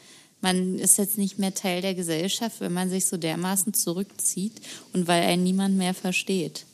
man 0.41 0.77
ist 0.77 0.97
jetzt 0.97 1.17
nicht 1.17 1.39
mehr 1.39 1.53
Teil 1.53 1.81
der 1.81 1.95
Gesellschaft, 1.95 2.59
wenn 2.59 2.73
man 2.73 2.89
sich 2.89 3.05
so 3.05 3.17
dermaßen 3.17 3.73
zurückzieht 3.73 4.53
und 4.93 5.07
weil 5.07 5.23
einen 5.23 5.43
niemand 5.43 5.77
mehr 5.77 5.93
versteht. 5.93 6.65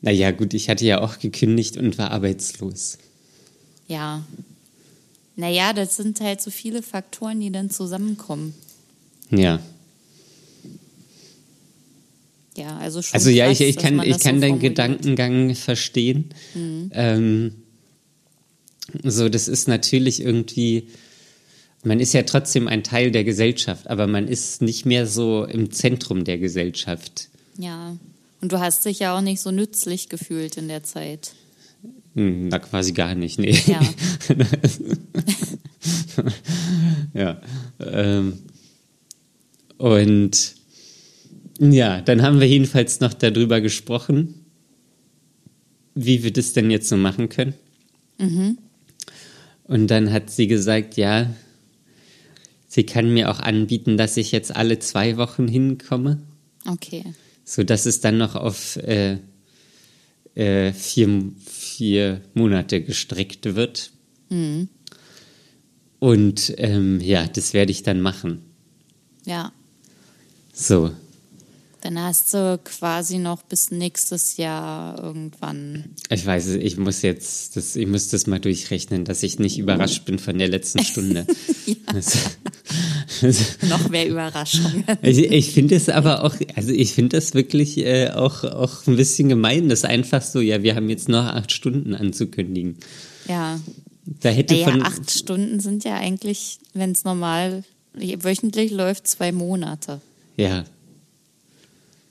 Naja, 0.00 0.30
gut, 0.30 0.54
ich 0.54 0.68
hatte 0.68 0.84
ja 0.84 1.00
auch 1.00 1.18
gekündigt 1.18 1.76
und 1.76 1.98
war 1.98 2.10
arbeitslos. 2.10 2.98
Ja. 3.88 4.24
Naja, 5.36 5.72
das 5.72 5.96
sind 5.96 6.20
halt 6.20 6.40
so 6.40 6.50
viele 6.50 6.82
Faktoren, 6.82 7.40
die 7.40 7.50
dann 7.50 7.70
zusammenkommen. 7.70 8.54
Ja. 9.30 9.60
Ja, 12.56 12.76
also 12.78 13.02
schon. 13.02 13.14
Also 13.14 13.30
ja, 13.30 13.46
krass, 13.46 13.60
ich, 13.60 13.68
ich 13.68 13.76
kann, 13.76 14.00
ich 14.02 14.18
kann 14.18 14.36
so 14.36 14.40
deinen. 14.40 14.58
Gedankengang 14.58 15.54
verstehen. 15.54 16.34
Ähm, 16.92 17.54
so, 19.04 19.28
das 19.28 19.46
ist 19.46 19.68
natürlich 19.68 20.20
irgendwie, 20.20 20.88
man 21.84 22.00
ist 22.00 22.12
ja 22.12 22.22
trotzdem 22.22 22.68
ein 22.68 22.82
Teil 22.82 23.10
der 23.10 23.24
Gesellschaft, 23.24 23.88
aber 23.88 24.06
man 24.06 24.28
ist 24.28 24.62
nicht 24.62 24.84
mehr 24.84 25.06
so 25.06 25.44
im 25.44 25.70
Zentrum 25.70 26.24
der 26.24 26.38
Gesellschaft. 26.38 27.28
Ja. 27.56 27.96
Und 28.40 28.52
du 28.52 28.58
hast 28.58 28.84
dich 28.84 29.00
ja 29.00 29.16
auch 29.16 29.20
nicht 29.20 29.40
so 29.40 29.50
nützlich 29.50 30.08
gefühlt 30.08 30.56
in 30.56 30.68
der 30.68 30.82
Zeit. 30.82 31.32
Hm, 32.14 32.48
Na, 32.48 32.58
quasi 32.58 32.92
gar 32.92 33.14
nicht, 33.14 33.38
nee. 33.38 33.58
Ja. 33.66 33.80
ja. 37.14 37.40
Ähm, 37.80 38.38
und 39.76 40.54
ja, 41.60 42.00
dann 42.00 42.22
haben 42.22 42.40
wir 42.40 42.48
jedenfalls 42.48 43.00
noch 43.00 43.14
darüber 43.14 43.60
gesprochen, 43.60 44.46
wie 45.94 46.22
wir 46.22 46.32
das 46.32 46.52
denn 46.52 46.70
jetzt 46.70 46.88
so 46.88 46.96
machen 46.96 47.28
können. 47.28 47.54
Und 49.64 49.88
dann 49.88 50.12
hat 50.12 50.30
sie 50.30 50.46
gesagt, 50.46 50.96
ja, 50.96 51.30
sie 52.68 52.84
kann 52.84 53.12
mir 53.12 53.30
auch 53.30 53.40
anbieten, 53.40 53.96
dass 53.96 54.16
ich 54.16 54.30
jetzt 54.30 54.54
alle 54.54 54.78
zwei 54.78 55.16
Wochen 55.16 55.48
hinkomme, 55.48 56.22
Okay. 56.66 57.02
so 57.44 57.64
dass 57.64 57.86
es 57.86 58.00
dann 58.00 58.18
noch 58.18 58.36
auf 58.36 58.76
äh, 58.76 59.18
äh, 60.34 60.72
vier, 60.72 61.32
vier 61.46 62.20
Monate 62.34 62.80
gestreckt 62.82 63.56
wird. 63.56 63.90
Und 65.98 66.54
ähm, 66.58 67.00
ja, 67.00 67.26
das 67.26 67.54
werde 67.54 67.72
ich 67.72 67.82
dann 67.82 68.00
machen. 68.00 68.42
Ja. 69.24 69.52
So. 70.52 70.92
Dann 71.80 72.00
hast 72.00 72.34
du 72.34 72.58
quasi 72.64 73.18
noch 73.18 73.42
bis 73.42 73.70
nächstes 73.70 74.36
Jahr 74.36 75.00
irgendwann. 75.00 75.84
Ich 76.10 76.26
weiß 76.26 76.46
es, 76.46 76.56
ich 76.56 76.76
muss 76.76 77.02
jetzt, 77.02 77.56
das, 77.56 77.76
ich 77.76 77.86
muss 77.86 78.08
das 78.08 78.26
mal 78.26 78.40
durchrechnen, 78.40 79.04
dass 79.04 79.22
ich 79.22 79.38
nicht 79.38 79.58
überrascht 79.58 80.04
bin 80.04 80.18
von 80.18 80.36
der 80.38 80.48
letzten 80.48 80.82
Stunde. 80.82 81.24
das, 81.92 82.18
das, 83.20 83.58
Noch 83.68 83.88
mehr 83.90 84.08
Überraschungen. 84.08 84.84
ich 85.02 85.18
ich 85.30 85.52
finde 85.52 85.76
es 85.76 85.88
aber 85.88 86.24
auch, 86.24 86.34
also 86.56 86.72
ich 86.72 86.94
finde 86.94 87.16
das 87.16 87.34
wirklich 87.34 87.78
äh, 87.78 88.10
auch, 88.10 88.42
auch 88.42 88.84
ein 88.88 88.96
bisschen 88.96 89.28
gemein, 89.28 89.68
das 89.68 89.84
einfach 89.84 90.22
so, 90.22 90.40
ja, 90.40 90.64
wir 90.64 90.74
haben 90.74 90.90
jetzt 90.90 91.08
noch 91.08 91.26
acht 91.26 91.52
Stunden 91.52 91.94
anzukündigen. 91.94 92.76
Ja. 93.28 93.60
Da 94.20 94.30
hätte 94.30 94.54
Naja, 94.54 94.70
von, 94.70 94.82
acht 94.82 95.10
Stunden 95.12 95.60
sind 95.60 95.84
ja 95.84 95.94
eigentlich, 95.96 96.58
wenn 96.74 96.90
es 96.90 97.04
normal 97.04 97.62
wöchentlich 97.94 98.72
läuft, 98.72 99.06
zwei 99.06 99.30
Monate. 99.30 100.00
ja, 100.36 100.64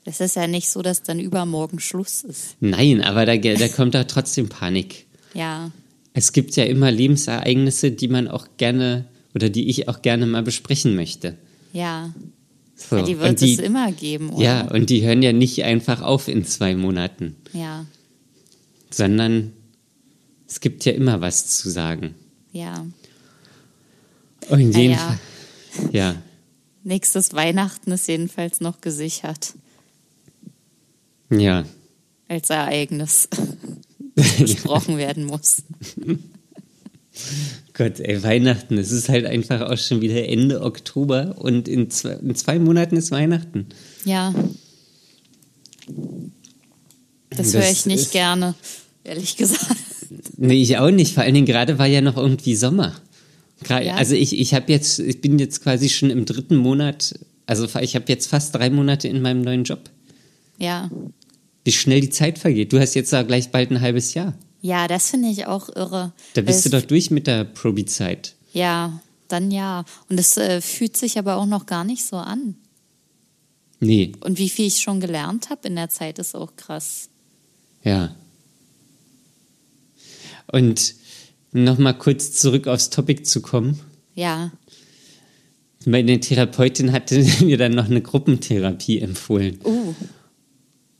Es 0.08 0.20
ist 0.20 0.36
ja 0.36 0.46
nicht 0.46 0.70
so, 0.70 0.80
dass 0.80 1.02
dann 1.02 1.20
übermorgen 1.20 1.80
Schluss 1.80 2.22
ist. 2.22 2.56
nein, 2.60 3.02
aber 3.02 3.26
da, 3.26 3.36
da 3.36 3.68
kommt 3.68 3.94
da 3.94 4.04
trotzdem 4.04 4.48
Panik. 4.48 5.06
Ja. 5.34 5.70
Es 6.14 6.32
gibt 6.32 6.56
ja 6.56 6.64
immer 6.64 6.90
Lebensereignisse, 6.90 7.90
die 7.90 8.08
man 8.08 8.26
auch 8.26 8.46
gerne 8.56 9.04
oder 9.34 9.50
die 9.50 9.68
ich 9.68 9.86
auch 9.88 10.00
gerne 10.00 10.24
mal 10.26 10.42
besprechen 10.42 10.96
möchte. 10.96 11.36
Ja. 11.74 12.14
So. 12.74 12.96
ja 12.96 13.02
die 13.02 13.18
wird 13.18 13.40
die, 13.42 13.52
es 13.52 13.58
immer 13.60 13.92
geben, 13.92 14.30
oder? 14.30 14.42
Ja, 14.42 14.70
und 14.70 14.88
die 14.88 15.02
hören 15.02 15.22
ja 15.22 15.34
nicht 15.34 15.62
einfach 15.64 16.00
auf 16.00 16.26
in 16.28 16.44
zwei 16.46 16.74
Monaten, 16.74 17.36
Ja. 17.52 17.84
sondern 18.90 19.52
es 20.48 20.60
gibt 20.60 20.86
ja 20.86 20.92
immer 20.92 21.20
was 21.20 21.48
zu 21.48 21.68
sagen. 21.68 22.14
Ja. 22.52 22.86
Und 24.48 24.60
in 24.60 24.70
Na 24.70 24.78
jedem 24.78 24.92
ja. 24.92 24.98
Fall, 24.98 25.18
ja, 25.92 26.14
Nächstes 26.84 27.34
Weihnachten 27.34 27.92
ist 27.92 28.08
jedenfalls 28.08 28.60
noch 28.62 28.80
gesichert 28.80 29.52
ja. 31.30 31.64
als 32.28 32.50
Ereignis, 32.50 33.28
das 34.14 34.32
besprochen 34.38 34.96
werden 34.98 35.24
muss. 35.24 35.62
Gott, 37.74 37.98
ey, 38.00 38.22
Weihnachten, 38.22 38.78
es 38.78 38.90
ist 38.92 39.08
halt 39.08 39.24
einfach 39.26 39.60
auch 39.62 39.76
schon 39.78 40.00
wieder 40.00 40.28
Ende 40.28 40.62
Oktober 40.62 41.34
und 41.38 41.66
in 41.68 41.90
zwei, 41.90 42.10
in 42.12 42.34
zwei 42.34 42.58
Monaten 42.58 42.96
ist 42.96 43.10
Weihnachten. 43.10 43.66
Ja. 44.04 44.32
Das, 47.30 47.52
Das 47.52 47.54
höre 47.54 47.70
ich 47.70 47.86
nicht 47.86 48.12
gerne, 48.12 48.54
ehrlich 49.04 49.36
gesagt. 49.36 49.76
Nee, 50.36 50.62
ich 50.62 50.78
auch 50.78 50.90
nicht. 50.90 51.14
Vor 51.14 51.22
allen 51.22 51.34
Dingen 51.34 51.46
gerade 51.46 51.78
war 51.78 51.86
ja 51.86 52.00
noch 52.00 52.16
irgendwie 52.16 52.56
Sommer. 52.56 52.94
Gra- 53.64 53.82
Ja. 53.82 53.96
Also 53.96 54.14
ich, 54.14 54.38
ich 54.38 54.54
habe 54.54 54.72
jetzt, 54.72 54.98
ich 54.98 55.20
bin 55.20 55.38
jetzt 55.38 55.62
quasi 55.62 55.88
schon 55.88 56.10
im 56.10 56.24
dritten 56.24 56.56
Monat, 56.56 57.14
also 57.46 57.66
ich 57.80 57.94
habe 57.94 58.04
jetzt 58.08 58.26
fast 58.28 58.54
drei 58.54 58.70
Monate 58.70 59.08
in 59.08 59.20
meinem 59.22 59.42
neuen 59.42 59.64
Job. 59.64 59.90
Ja. 60.58 60.90
Wie 61.68 61.72
schnell 61.72 62.00
die 62.00 62.08
Zeit 62.08 62.38
vergeht. 62.38 62.72
Du 62.72 62.80
hast 62.80 62.94
jetzt 62.94 63.12
da 63.12 63.22
gleich 63.22 63.50
bald 63.50 63.70
ein 63.70 63.82
halbes 63.82 64.14
Jahr. 64.14 64.32
Ja, 64.62 64.88
das 64.88 65.10
finde 65.10 65.28
ich 65.28 65.44
auch 65.44 65.68
irre. 65.68 66.14
Da 66.32 66.40
bist 66.40 66.64
du 66.64 66.70
doch 66.70 66.80
durch 66.80 67.10
mit 67.10 67.26
der 67.26 67.44
Probi-Zeit. 67.44 68.36
Ja, 68.54 69.02
dann 69.28 69.50
ja. 69.50 69.84
Und 70.08 70.18
es 70.18 70.38
äh, 70.38 70.62
fühlt 70.62 70.96
sich 70.96 71.18
aber 71.18 71.36
auch 71.36 71.44
noch 71.44 71.66
gar 71.66 71.84
nicht 71.84 72.06
so 72.06 72.16
an. 72.16 72.54
Nee, 73.80 74.12
Und 74.20 74.38
wie 74.38 74.48
viel 74.48 74.66
ich 74.68 74.80
schon 74.80 74.98
gelernt 74.98 75.50
habe 75.50 75.68
in 75.68 75.76
der 75.76 75.90
Zeit, 75.90 76.18
ist 76.18 76.34
auch 76.34 76.56
krass. 76.56 77.10
ja. 77.82 78.16
Und 80.50 80.94
nochmal 81.52 81.98
kurz 81.98 82.32
zurück 82.32 82.66
aufs 82.66 82.88
Topic 82.88 83.24
zu 83.24 83.42
kommen. 83.42 83.78
Ja. 84.14 84.52
Meine 85.84 86.18
Therapeutin 86.18 86.92
hatte 86.92 87.22
mir 87.44 87.58
dann 87.58 87.72
noch 87.72 87.90
eine 87.90 88.00
Gruppentherapie 88.00 89.00
empfohlen. 89.00 89.60
Uh, 89.62 89.94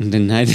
Und 0.01 0.13
dann 0.13 0.31
halt, 0.33 0.49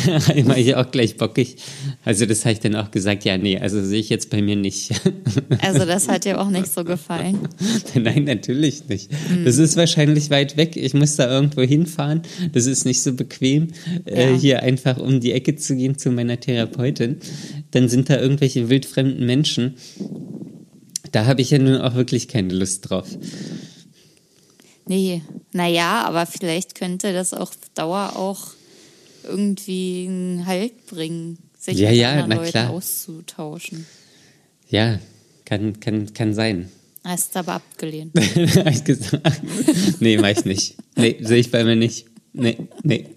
war 0.47 0.57
ich 0.57 0.73
auch 0.75 0.89
gleich 0.89 1.17
bockig. 1.17 1.57
Also 2.05 2.25
das 2.25 2.45
habe 2.45 2.53
ich 2.53 2.59
dann 2.61 2.77
auch 2.77 2.91
gesagt, 2.91 3.25
ja, 3.25 3.37
nee, 3.37 3.59
also 3.59 3.83
sehe 3.83 3.99
ich 3.99 4.07
jetzt 4.07 4.29
bei 4.29 4.41
mir 4.41 4.55
nicht. 4.55 4.91
also 5.61 5.85
das 5.85 6.07
hat 6.07 6.23
dir 6.23 6.39
auch 6.39 6.49
nicht 6.49 6.67
so 6.67 6.85
gefallen. 6.85 7.39
Nein, 7.93 8.23
natürlich 8.23 8.87
nicht. 8.87 9.11
Das 9.43 9.57
ist 9.57 9.75
wahrscheinlich 9.75 10.29
weit 10.29 10.55
weg. 10.55 10.77
Ich 10.77 10.93
muss 10.93 11.17
da 11.17 11.29
irgendwo 11.29 11.61
hinfahren. 11.61 12.21
Das 12.53 12.67
ist 12.67 12.85
nicht 12.85 13.03
so 13.03 13.13
bequem, 13.13 13.67
äh, 14.05 14.31
Ja. 14.31 14.37
hier 14.37 14.63
einfach 14.63 14.97
um 14.97 15.19
die 15.19 15.33
Ecke 15.33 15.57
zu 15.57 15.75
gehen 15.75 15.97
zu 15.97 16.11
meiner 16.11 16.39
Therapeutin. 16.39 17.17
Dann 17.71 17.89
sind 17.89 18.09
da 18.09 18.21
irgendwelche 18.21 18.69
wildfremden 18.69 19.25
Menschen. 19.25 19.73
Da 21.11 21.25
habe 21.25 21.41
ich 21.41 21.51
ja 21.51 21.59
nun 21.59 21.81
auch 21.81 21.95
wirklich 21.95 22.29
keine 22.29 22.53
Lust 22.53 22.89
drauf. 22.89 23.09
Nee, 24.87 25.21
naja, 25.51 26.03
aber 26.05 26.25
vielleicht 26.25 26.75
könnte 26.75 27.11
das 27.11 27.33
auf 27.33 27.51
Dauer 27.75 28.13
auch 28.15 28.47
irgendwie 29.23 30.05
einen 30.07 30.45
Halt 30.45 30.85
bringen, 30.87 31.37
sich 31.59 31.77
Ja, 31.77 31.89
mit 31.89 31.99
ja, 31.99 32.11
anderen 32.11 32.31
Leuten 32.39 32.51
klar. 32.51 32.69
auszutauschen. 32.69 33.85
Ja, 34.69 34.99
kann, 35.45 35.79
kann, 35.79 36.13
kann 36.13 36.33
sein. 36.33 36.69
Hast 37.03 37.35
aber 37.35 37.53
abgelehnt. 37.53 38.13
Hab 38.55 38.67
ich 38.67 38.83
gesagt. 38.83 39.41
Nee, 39.99 40.17
mach 40.17 40.29
ich 40.29 40.45
nicht. 40.45 40.75
Nee, 40.95 41.17
sehe 41.21 41.39
ich 41.39 41.51
bei 41.51 41.63
mir 41.63 41.75
nicht. 41.75 42.05
Nee, 42.33 42.57
nee. 42.81 43.07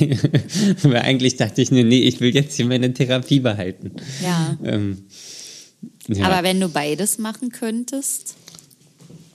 Weil 0.82 0.96
eigentlich 0.96 1.36
dachte 1.36 1.62
ich 1.62 1.70
nur, 1.70 1.84
nee, 1.84 2.02
ich 2.02 2.20
will 2.20 2.34
jetzt 2.34 2.56
hier 2.56 2.66
meine 2.66 2.92
Therapie 2.92 3.40
behalten. 3.40 3.92
Ja. 4.22 4.58
Ähm, 4.64 5.04
ja. 6.08 6.26
Aber 6.26 6.42
wenn 6.42 6.60
du 6.60 6.68
beides 6.68 7.18
machen 7.18 7.50
könntest, 7.50 8.34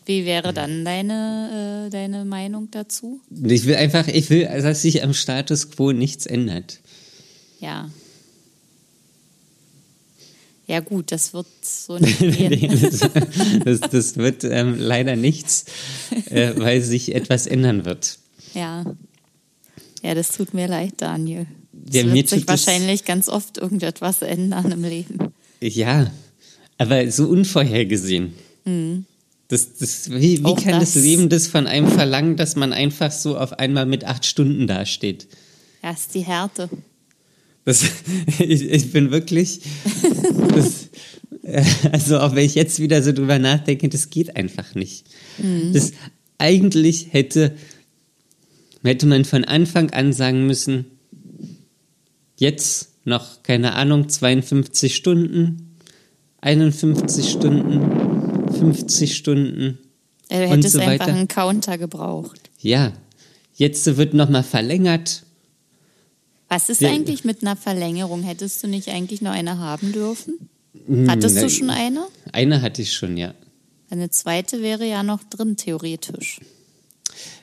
wie 0.07 0.25
wäre 0.25 0.53
dann 0.53 0.85
deine, 0.85 1.85
äh, 1.87 1.89
deine 1.89 2.25
Meinung 2.25 2.69
dazu? 2.71 3.21
ich 3.29 3.65
will 3.65 3.75
einfach, 3.75 4.07
ich 4.07 4.29
will, 4.29 4.45
dass 4.45 4.81
sich 4.81 5.03
am 5.03 5.13
Status 5.13 5.69
quo 5.69 5.91
nichts 5.91 6.25
ändert. 6.25 6.79
Ja. 7.59 7.89
Ja 10.65 10.81
gut, 10.81 11.11
das 11.11 11.33
wird 11.33 11.47
so 11.61 11.97
nicht 11.97 12.19
gehen. 12.19 12.81
Das, 12.81 12.99
das, 13.63 13.89
das 13.89 14.17
wird 14.17 14.43
ähm, 14.43 14.75
leider 14.77 15.15
nichts, 15.15 15.65
äh, 16.29 16.53
weil 16.57 16.81
sich 16.81 17.15
etwas 17.15 17.47
ändern 17.47 17.85
wird. 17.85 18.17
ja. 18.53 18.83
Ja, 20.03 20.13
das 20.13 20.29
tut 20.29 20.53
mir 20.53 20.67
leid, 20.67 20.93
Daniel. 20.97 21.47
Der 21.71 22.01
es 22.01 22.07
mir 22.07 22.13
wird 22.13 22.29
sich 22.29 22.47
wahrscheinlich 22.47 23.03
ganz 23.03 23.27
oft 23.29 23.57
irgendetwas 23.57 24.21
ändern 24.21 24.71
im 24.71 24.83
Leben. 24.83 25.33
Ja, 25.59 26.11
aber 26.77 27.09
so 27.11 27.27
unvorhergesehen. 27.27 28.33
Das, 29.49 29.75
das, 29.77 30.09
wie 30.11 30.39
wie 30.39 30.41
Mhm. 30.41 30.55
Kann 30.57 30.79
das 30.79 30.93
das- 30.93 31.03
Leben 31.03 31.29
das 31.29 31.47
von 31.47 31.67
einem 31.67 31.87
verlangen, 31.87 32.35
dass 32.35 32.55
man 32.55 32.73
einfach 32.73 33.11
so 33.11 33.37
auf 33.37 33.53
einmal 33.53 33.85
mit 33.85 34.03
acht 34.03 34.25
Stunden 34.25 34.67
dasteht? 34.67 35.27
Ja, 35.83 35.91
ist 35.91 36.13
die 36.15 36.21
Härte. 36.25 36.69
Das, 37.63 37.83
ich, 38.39 38.61
ich 38.63 38.91
bin 38.91 39.11
wirklich. 39.11 39.61
Das, 40.53 40.89
also, 41.91 42.19
auch 42.19 42.35
wenn 42.35 42.45
ich 42.45 42.55
jetzt 42.55 42.79
wieder 42.79 43.01
so 43.03 43.13
drüber 43.13 43.39
nachdenke, 43.39 43.87
das 43.89 44.09
geht 44.09 44.35
einfach 44.35 44.75
nicht. 44.75 45.05
Das, 45.73 45.93
eigentlich 46.37 47.07
hätte, 47.11 47.55
hätte 48.83 49.05
man 49.05 49.23
von 49.23 49.45
Anfang 49.45 49.91
an 49.91 50.11
sagen 50.13 50.45
müssen: 50.45 50.85
jetzt 52.37 52.89
noch, 53.05 53.43
keine 53.43 53.73
Ahnung, 53.75 54.09
52 54.09 54.93
Stunden, 54.95 55.75
51 56.41 57.29
Stunden, 57.29 58.06
50 58.59 59.15
Stunden. 59.15 59.77
Ja, 60.29 60.39
Du 60.39 60.43
Und 60.45 60.49
hättest 60.57 60.73
so 60.73 60.79
einfach 60.79 61.05
weiter. 61.07 61.13
einen 61.15 61.27
Counter 61.27 61.77
gebraucht. 61.77 62.49
Ja, 62.59 62.93
jetzt 63.55 63.85
wird 63.97 64.13
nochmal 64.13 64.43
verlängert. 64.43 65.23
Was 66.49 66.69
ist 66.69 66.81
Der- 66.81 66.91
eigentlich 66.91 67.23
mit 67.23 67.41
einer 67.41 67.55
Verlängerung? 67.55 68.23
Hättest 68.23 68.63
du 68.63 68.67
nicht 68.67 68.89
eigentlich 68.89 69.21
noch 69.21 69.31
eine 69.31 69.57
haben 69.59 69.91
dürfen? 69.91 70.49
Hm, 70.85 71.09
Hattest 71.09 71.35
ne- 71.35 71.41
du 71.41 71.49
schon 71.49 71.69
eine? 71.69 72.07
Eine 72.31 72.61
hatte 72.61 72.81
ich 72.81 72.93
schon, 72.93 73.17
ja. 73.17 73.33
Eine 73.89 74.09
zweite 74.09 74.61
wäre 74.61 74.85
ja 74.87 75.01
noch 75.03 75.23
drin, 75.23 75.55
theoretisch. 75.57 76.39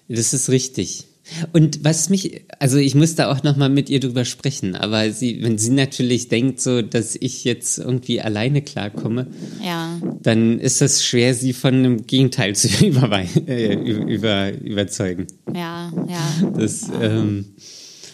Das 0.08 0.34
ist 0.34 0.50
richtig. 0.50 1.06
Und 1.54 1.82
was 1.84 2.10
mich, 2.10 2.42
also 2.58 2.76
ich 2.76 2.94
muss 2.94 3.14
da 3.14 3.32
auch 3.32 3.42
nochmal 3.42 3.70
mit 3.70 3.88
ihr 3.88 3.98
drüber 4.00 4.24
sprechen, 4.26 4.76
aber 4.76 5.10
sie, 5.10 5.42
wenn 5.42 5.56
sie 5.56 5.70
natürlich 5.70 6.28
denkt, 6.28 6.60
so, 6.60 6.82
dass 6.82 7.16
ich 7.18 7.44
jetzt 7.44 7.78
irgendwie 7.78 8.20
alleine 8.20 8.60
klarkomme, 8.60 9.26
Ja, 9.64 9.98
dann 10.22 10.60
ist 10.60 10.82
es 10.82 11.04
schwer, 11.04 11.34
sie 11.34 11.54
von 11.54 11.82
dem 11.82 12.06
Gegenteil 12.06 12.54
zu 12.54 12.68
äh, 13.46 13.74
über, 13.74 14.52
überzeugen. 14.52 15.26
ja, 15.54 15.90
ja, 16.08 16.50
Das, 16.58 16.88
ähm, 17.00 17.46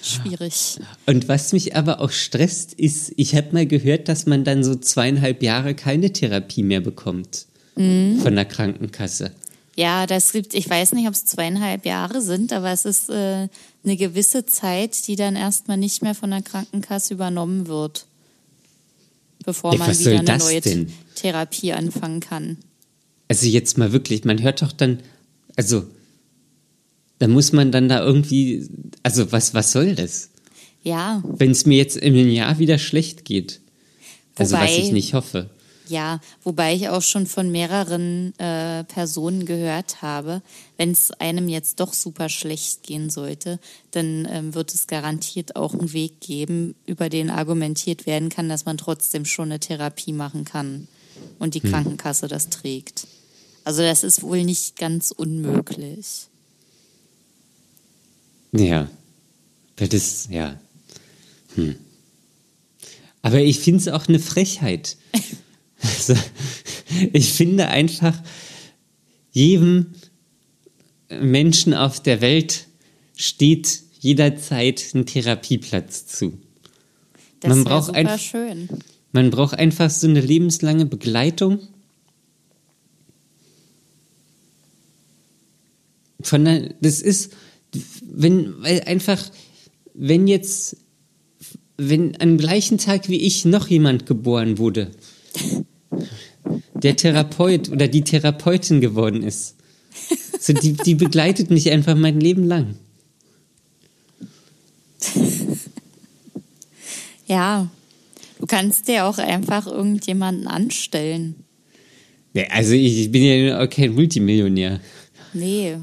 schwierig. 0.03 0.79
und 1.07 1.29
was 1.29 1.53
mich 1.53 1.75
aber 1.77 2.01
auch 2.01 2.11
stresst, 2.11 2.75
ist, 2.75 3.13
ich 3.17 3.35
habe 3.35 3.49
mal 3.53 3.67
gehört, 3.67 4.09
dass 4.09 4.27
man 4.27 4.45
dann 4.45 4.63
so 4.63 4.77
zweieinhalb 4.77 5.43
Jahre 5.43 5.75
keine 5.75 6.13
Therapie 6.13 6.63
mehr 6.63 6.81
bekommt 6.81 7.47
von 7.77 8.35
der 8.35 8.45
Krankenkasse. 8.45 9.31
Ja, 9.81 10.07
das 10.07 10.33
gibt, 10.33 10.53
ich 10.53 10.69
weiß 10.69 10.93
nicht, 10.93 11.09
ob 11.09 11.15
es 11.15 11.25
zweieinhalb 11.25 11.87
Jahre 11.87 12.21
sind, 12.21 12.53
aber 12.53 12.71
es 12.71 12.85
ist 12.85 13.09
äh, 13.09 13.49
eine 13.83 13.97
gewisse 13.97 14.45
Zeit, 14.45 15.07
die 15.09 15.17
dann 15.17 15.37
erstmal 15.37 15.79
nicht 15.79 16.03
mehr 16.03 16.15
von 16.15 16.31
der 16.31 16.43
Krankenkasse 16.43 17.15
übernommen 17.15 17.67
wird. 17.67 18.05
Bevor 19.43 19.73
Ja, 19.73 19.79
man 19.79 19.99
wieder 19.99 20.19
eine 20.19 20.37
neue 20.39 20.61
denn? 20.61 20.93
Therapie 21.15 21.73
anfangen 21.73 22.21
kann. 22.21 22.59
Also 23.29 23.47
jetzt 23.47 23.79
mal 23.79 23.91
wirklich, 23.93 24.25
man 24.25 24.43
hört 24.43 24.61
doch 24.61 24.73
dann, 24.73 24.99
also 25.57 25.85
da 27.19 27.27
muss 27.29 27.53
man 27.53 27.73
dann 27.73 27.89
da 27.89 28.05
irgendwie, 28.05 28.69
also 29.03 29.33
was, 29.33 29.55
was 29.55 29.73
soll 29.73 29.95
das? 29.95 30.29
Ja, 30.83 31.23
Wenn 31.27 31.53
es 31.53 31.65
mir 31.65 31.79
jetzt 31.79 31.97
in 31.97 32.13
einem 32.15 32.29
Jahr 32.31 32.59
wieder 32.59 32.77
schlecht 32.79 33.25
geht. 33.25 33.61
Also 34.37 34.57
was 34.57 34.63
Wobei- 34.73 34.79
ich 34.79 34.93
nicht 34.93 35.15
hoffe. 35.15 35.49
Ja, 35.91 36.21
wobei 36.45 36.73
ich 36.73 36.89
auch 36.89 37.03
schon 37.03 37.27
von 37.27 37.51
mehreren 37.51 38.33
äh, 38.39 38.85
Personen 38.85 39.45
gehört 39.45 40.03
habe, 40.03 40.41
wenn 40.77 40.93
es 40.93 41.11
einem 41.11 41.49
jetzt 41.49 41.81
doch 41.81 41.95
super 41.95 42.29
schlecht 42.29 42.85
gehen 42.85 43.11
sollte, 43.11 43.59
dann 43.91 44.29
ähm, 44.31 44.55
wird 44.55 44.73
es 44.73 44.87
garantiert 44.87 45.57
auch 45.57 45.75
einen 45.75 45.93
Weg 45.93 46.21
geben, 46.21 46.77
über 46.87 47.09
den 47.09 47.29
argumentiert 47.29 48.07
werden 48.07 48.29
kann, 48.29 48.49
dass 48.49 48.67
man 48.67 48.79
trotzdem 48.79 49.25
schon 49.25 49.47
eine 49.47 49.59
Therapie 49.59 50.13
machen 50.13 50.45
kann 50.45 50.87
und 51.41 51.55
die 51.55 51.61
Krankenkasse 51.61 52.29
das 52.29 52.51
trägt. 52.51 53.09
Also 53.65 53.83
das 53.83 54.05
ist 54.05 54.23
wohl 54.23 54.45
nicht 54.45 54.77
ganz 54.77 55.11
unmöglich. 55.11 56.29
Ja. 58.53 58.89
Das 59.75 59.89
ist, 59.89 60.31
ja. 60.31 60.57
Hm. 61.57 61.75
Aber 63.23 63.41
ich 63.41 63.59
finde 63.59 63.81
es 63.81 63.89
auch 63.89 64.07
eine 64.07 64.21
Frechheit. 64.21 64.97
also, 65.83 66.15
ich 67.13 67.33
finde 67.33 67.69
einfach, 67.69 68.21
jedem 69.33 69.95
Menschen 71.09 71.75
auf 71.75 72.01
der 72.03 72.21
Welt 72.21 72.67
steht 73.17 73.83
jederzeit 73.99 74.95
ein 74.95 75.07
Therapieplatz 75.07 76.07
zu. 76.07 76.39
Das 77.41 77.51
Man 77.51 77.65
braucht 77.65 77.87
super 77.87 78.19
schön. 78.19 78.69
Man 79.13 79.31
braucht 79.31 79.55
einfach 79.55 79.91
so 79.91 80.07
eine 80.07 80.21
lebenslange 80.21 80.87
Begleitung. 80.87 81.61
Von 86.23 86.45
der, 86.45 86.75
das 86.81 87.01
ist, 87.01 87.33
wenn, 88.03 88.63
weil 88.63 88.83
einfach, 88.83 89.23
wenn 89.95 90.29
jetzt, 90.29 90.77
wenn 91.77 92.21
am 92.21 92.37
gleichen 92.39 92.79
Tag 92.79 93.09
wie 93.09 93.21
ich 93.21 93.45
noch 93.45 93.69
jemand 93.69 94.07
geboren 94.07 94.59
wurde, 94.59 94.91
der 96.83 96.97
Therapeut 96.97 97.71
oder 97.71 97.89
die 97.89 98.03
Therapeutin 98.03 98.81
geworden 98.81 99.23
ist, 99.23 99.57
so 100.39 100.53
die, 100.53 100.73
die 100.73 100.95
begleitet 100.95 101.51
mich 101.51 101.71
einfach 101.71 101.95
mein 101.95 102.21
Leben 102.21 102.45
lang. 102.45 102.77
Ja, 107.27 107.69
du 108.41 108.47
kannst 108.47 108.89
dir 108.89 109.05
auch 109.05 109.19
einfach 109.19 109.69
irgendjemanden 109.69 110.49
anstellen. 110.49 111.45
Ja, 112.35 112.43
also 112.51 112.73
ich 112.73 113.09
bin 113.13 113.23
ja 113.23 113.63
auch 113.63 113.71
kein 113.71 113.95
Multimillionär. 113.95 114.81
Nee, 115.33 115.77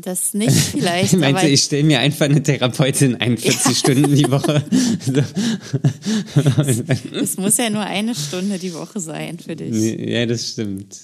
das 0.00 0.34
nicht 0.34 0.52
vielleicht. 0.72 1.12
Ich 1.12 1.18
meinte, 1.18 1.40
aber 1.40 1.48
ich 1.48 1.62
stelle 1.62 1.84
mir 1.84 2.00
einfach 2.00 2.26
eine 2.26 2.42
Therapeutin 2.42 3.16
ein, 3.16 3.36
40 3.36 3.78
Stunden 3.78 4.14
die 4.14 4.30
Woche. 4.30 4.64
Es 7.12 7.36
muss 7.36 7.56
ja 7.56 7.70
nur 7.70 7.82
eine 7.82 8.14
Stunde 8.14 8.58
die 8.58 8.74
Woche 8.74 9.00
sein 9.00 9.38
für 9.38 9.56
dich. 9.56 9.74
Ja, 10.08 10.26
das 10.26 10.50
stimmt. 10.50 10.96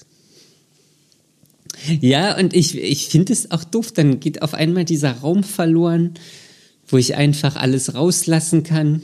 Ja, 2.00 2.38
und 2.38 2.54
ich, 2.54 2.78
ich 2.78 3.08
finde 3.08 3.32
es 3.32 3.50
auch 3.50 3.64
doof, 3.64 3.92
dann 3.92 4.20
geht 4.20 4.42
auf 4.42 4.54
einmal 4.54 4.84
dieser 4.84 5.12
Raum 5.12 5.42
verloren, 5.44 6.14
wo 6.86 6.96
ich 6.96 7.16
einfach 7.16 7.56
alles 7.56 7.94
rauslassen 7.94 8.62
kann. 8.62 9.02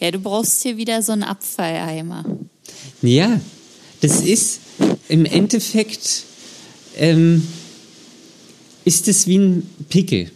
Ja, 0.00 0.10
du 0.10 0.18
brauchst 0.18 0.62
hier 0.62 0.76
wieder 0.76 1.02
so 1.02 1.12
einen 1.12 1.22
Abfalleimer. 1.22 2.24
Ja, 3.02 3.40
das 4.00 4.20
ist 4.20 4.60
im 5.08 5.24
Endeffekt, 5.24 6.24
ähm, 6.96 7.46
ist 8.84 9.08
es 9.08 9.26
wie 9.26 9.38
ein 9.38 9.68
Pickel. 9.88 10.30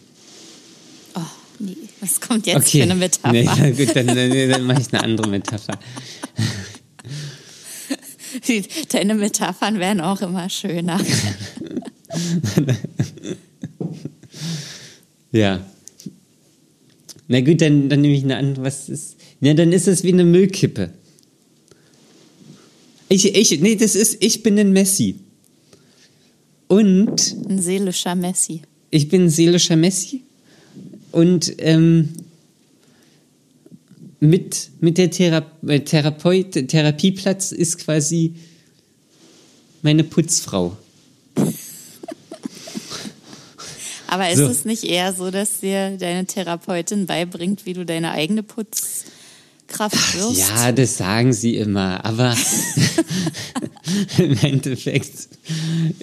Oh, 1.15 1.21
nee, 1.59 1.77
was 2.01 2.21
kommt 2.21 2.47
jetzt 2.47 2.71
für 2.71 2.83
eine 2.83 2.95
Metapher? 2.95 3.33
Nee, 3.33 3.45
na 3.45 3.71
gut, 3.71 3.95
dann, 3.95 4.07
dann, 4.07 4.51
dann 4.51 4.65
mache 4.65 4.81
ich 4.81 4.93
eine 4.93 5.03
andere 5.03 5.29
Metapher. 5.29 5.79
Deine 8.91 9.15
Metaphern 9.15 9.79
werden 9.79 10.01
auch 10.01 10.21
immer 10.23 10.49
schöner. 10.49 11.01
Ja. 15.33 15.65
Na 17.29 17.41
gut, 17.41 17.61
dann, 17.61 17.89
dann 17.89 18.01
nehme 18.01 18.15
ich 18.15 18.25
eine 18.25 18.37
andere. 18.37 18.65
Was 18.65 18.89
ist. 18.89 19.17
Ja, 19.41 19.55
dann 19.55 19.73
ist 19.73 19.87
es 19.89 20.03
wie 20.03 20.13
eine 20.13 20.25
Müllkippe. 20.25 20.93
Ich, 23.09 23.35
ich, 23.35 23.61
nee, 23.61 23.77
das 23.77 23.95
ist, 23.95 24.17
ich 24.21 24.43
bin 24.43 24.59
ein 24.59 24.73
Messi. 24.73 25.17
Und 26.71 27.35
Ein 27.49 27.61
seelischer 27.61 28.15
Messi. 28.15 28.63
ich 28.93 29.09
bin 29.09 29.25
ein 29.25 29.29
seelischer 29.31 29.75
Messi. 29.75 30.23
Und 31.11 31.53
ähm, 31.59 32.11
mit, 34.21 34.71
mit 34.81 34.97
der 34.97 35.11
Thera 35.11 35.45
äh, 35.67 35.81
Therapeut, 35.81 36.53
Therapieplatz 36.69 37.51
ist 37.51 37.79
quasi 37.79 38.37
meine 39.83 40.05
Putzfrau. 40.05 40.77
Aber 44.07 44.31
ist 44.31 44.39
So. 44.39 44.47
es 44.47 44.65
nicht 44.65 44.85
eher 44.85 45.13
so, 45.13 45.33
dass 45.33 45.59
dir 45.61 45.97
deine 45.97 46.25
Therapeutin 46.27 47.07
beibringt, 47.07 47.67
wie 47.67 47.73
du 47.73 47.85
deine 47.85 48.13
eigene 48.13 48.43
Putzkraft 48.45 50.15
wirst? 50.17 50.39
Ja, 50.39 50.71
das 50.71 50.97
sagen 50.99 51.33
sie 51.33 51.57
immer, 51.57 52.05
aber 52.05 52.35
im 54.19 54.37
Endeffekt 54.39 55.29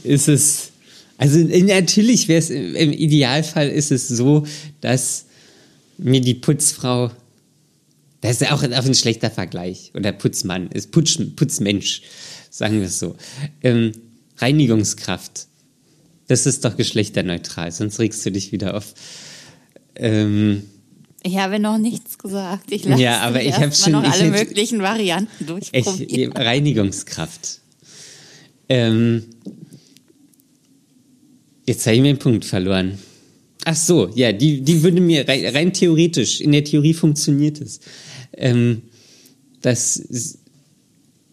ist 0.04 0.28
es, 0.28 0.69
also 1.17 1.39
natürlich 1.39 2.28
wäre 2.28 2.39
es, 2.39 2.50
im 2.50 2.91
Idealfall 2.93 3.69
ist 3.69 3.91
es 3.91 4.08
so, 4.08 4.45
dass 4.82 5.26
mir 5.97 6.21
die 6.21 6.36
Putzfrau, 6.36 7.12
das 8.21 8.32
ist 8.34 8.41
ja 8.41 8.54
auch, 8.54 8.63
auch 8.63 8.86
ein 8.86 8.95
schlechter 8.95 9.32
Vergleich, 9.32 9.91
oder 9.95 10.12
Putzmann, 10.12 10.67
ist 10.71 10.91
Putz, 10.91 11.17
Putzmensch, 11.36 12.02
sagen 12.50 12.80
wir 12.80 12.88
es 12.88 13.00
so, 13.00 13.15
ähm, 13.63 13.91
Reinigungskraft, 14.38 15.47
das 16.28 16.45
ist 16.45 16.63
doch 16.65 16.76
geschlechterneutral, 16.78 17.71
sonst 17.71 18.00
regst 18.00 18.26
du 18.26 18.32
dich 18.32 18.52
wieder 18.52 18.76
auf. 18.76 18.93
Ähm, 19.95 20.63
Ich 21.23 21.38
habe 21.38 21.58
noch 21.60 21.78
nichts 21.80 22.17
gesagt. 22.17 22.71
Ich 22.71 22.84
lasse 22.86 23.02
Ja, 23.02 23.21
aber 23.21 23.41
ich 23.41 23.56
habe 23.56 23.71
schon- 23.73 23.95
alle 23.95 24.30
möglichen 24.30 24.80
Varianten 24.82 25.32
Ich, 25.39 25.47
durchprobieren. 25.71 26.34
Reinigungskraft. 26.34 27.62
Ähm, 28.69 29.23
jetzt 31.65 31.86
habe 31.86 31.95
ich 31.95 32.01
mir 32.01 32.13
den 32.13 32.19
Punkt 32.19 32.45
verloren. 32.45 32.97
Ach 33.65 33.75
so, 33.75 34.10
ja, 34.15 34.32
die, 34.32 34.62
die 34.62 34.84
würde 34.84 35.01
mir 35.01 35.27
rein, 35.27 35.45
rein 35.45 35.73
theoretisch, 35.73 36.39
in 36.41 36.51
der 36.51 36.63
Theorie 36.63 36.93
funktioniert 36.93 37.60
es, 37.60 37.80
ähm, 38.34 38.84
dass 39.62 40.01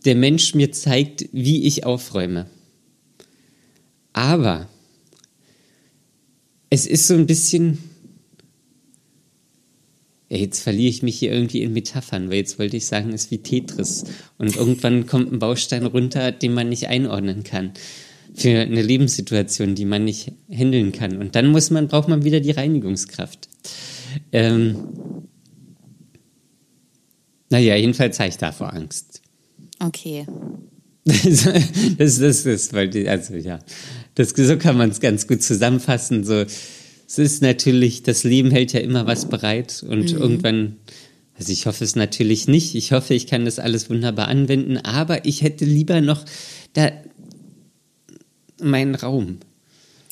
der 0.05 0.17
Mensch 0.17 0.55
mir 0.55 0.73
zeigt, 0.73 1.29
wie 1.33 1.65
ich 1.65 1.85
aufräume. 1.85 2.47
Aber 4.13 4.69
es 6.71 6.87
ist 6.87 7.07
so 7.07 7.15
ein 7.15 7.27
bisschen. 7.27 7.79
Ja, 10.35 10.41
jetzt 10.41 10.63
verliere 10.63 10.91
ich 10.91 11.05
mich 11.05 11.17
hier 11.17 11.31
irgendwie 11.31 11.63
in 11.63 11.73
Metaphern, 11.73 12.29
weil 12.29 12.39
jetzt 12.39 12.59
wollte 12.59 12.77
ich 12.77 12.87
sagen, 12.87 13.13
es 13.13 13.27
ist 13.27 13.31
wie 13.31 13.39
Tetris. 13.39 14.03
Und 14.37 14.57
irgendwann 14.57 15.07
kommt 15.07 15.31
ein 15.31 15.39
Baustein 15.39 15.87
runter, 15.87 16.33
den 16.33 16.55
man 16.55 16.71
nicht 16.71 16.89
einordnen 16.89 17.45
kann. 17.45 17.71
Für 18.35 18.59
eine 18.63 18.83
Lebenssituation, 18.83 19.77
die 19.77 19.85
man 19.85 20.05
nicht 20.05 20.33
handeln 20.51 20.91
kann. 20.91 21.19
Und 21.19 21.37
dann 21.37 21.53
muss 21.53 21.71
man, 21.71 21.87
braucht 21.87 22.09
man 22.09 22.25
wieder 22.25 22.41
die 22.41 22.51
Reinigungskraft. 22.51 23.49
Ähm, 24.33 24.77
naja, 27.49 27.77
jedenfalls 27.77 28.19
habe 28.19 28.31
ich 28.31 28.37
davor 28.37 28.73
Angst. 28.73 29.23
Okay. 29.79 30.27
Das, 31.07 32.19
das, 32.19 32.43
das, 32.43 32.71
das 32.71 32.75
also 32.75 33.35
ja, 33.35 33.59
das, 34.15 34.31
so 34.31 34.57
kann 34.57 34.79
man 34.79 34.89
es 34.89 35.01
ganz 35.01 35.29
gut 35.29 35.43
zusammenfassen. 35.43 36.25
So, 36.25 36.45
es 37.07 37.19
ist 37.19 37.43
natürlich, 37.43 38.03
das 38.03 38.25
Leben 38.25 38.51
hält 38.51 38.73
ja 38.73 38.81
immer 38.81 39.07
was 39.07 39.29
bereit 39.29 39.85
und 39.89 40.13
irgendwann, 40.13 40.77
also 41.39 41.53
ich 41.53 41.67
hoffe 41.67 41.85
es 41.85 41.97
natürlich 41.97 42.49
nicht. 42.49 42.75
Ich 42.75 42.93
hoffe, 42.93 43.15
ich 43.15 43.27
kann 43.27 43.45
das 43.45 43.59
alles 43.59 43.91
wunderbar 43.91 44.29
anwenden, 44.29 44.79
aber 44.79 45.25
ich 45.27 45.43
hätte 45.43 45.65
lieber 45.65 46.01
noch 46.01 46.25
da 46.73 46.91
meinen 48.61 48.95
Raum, 48.95 49.39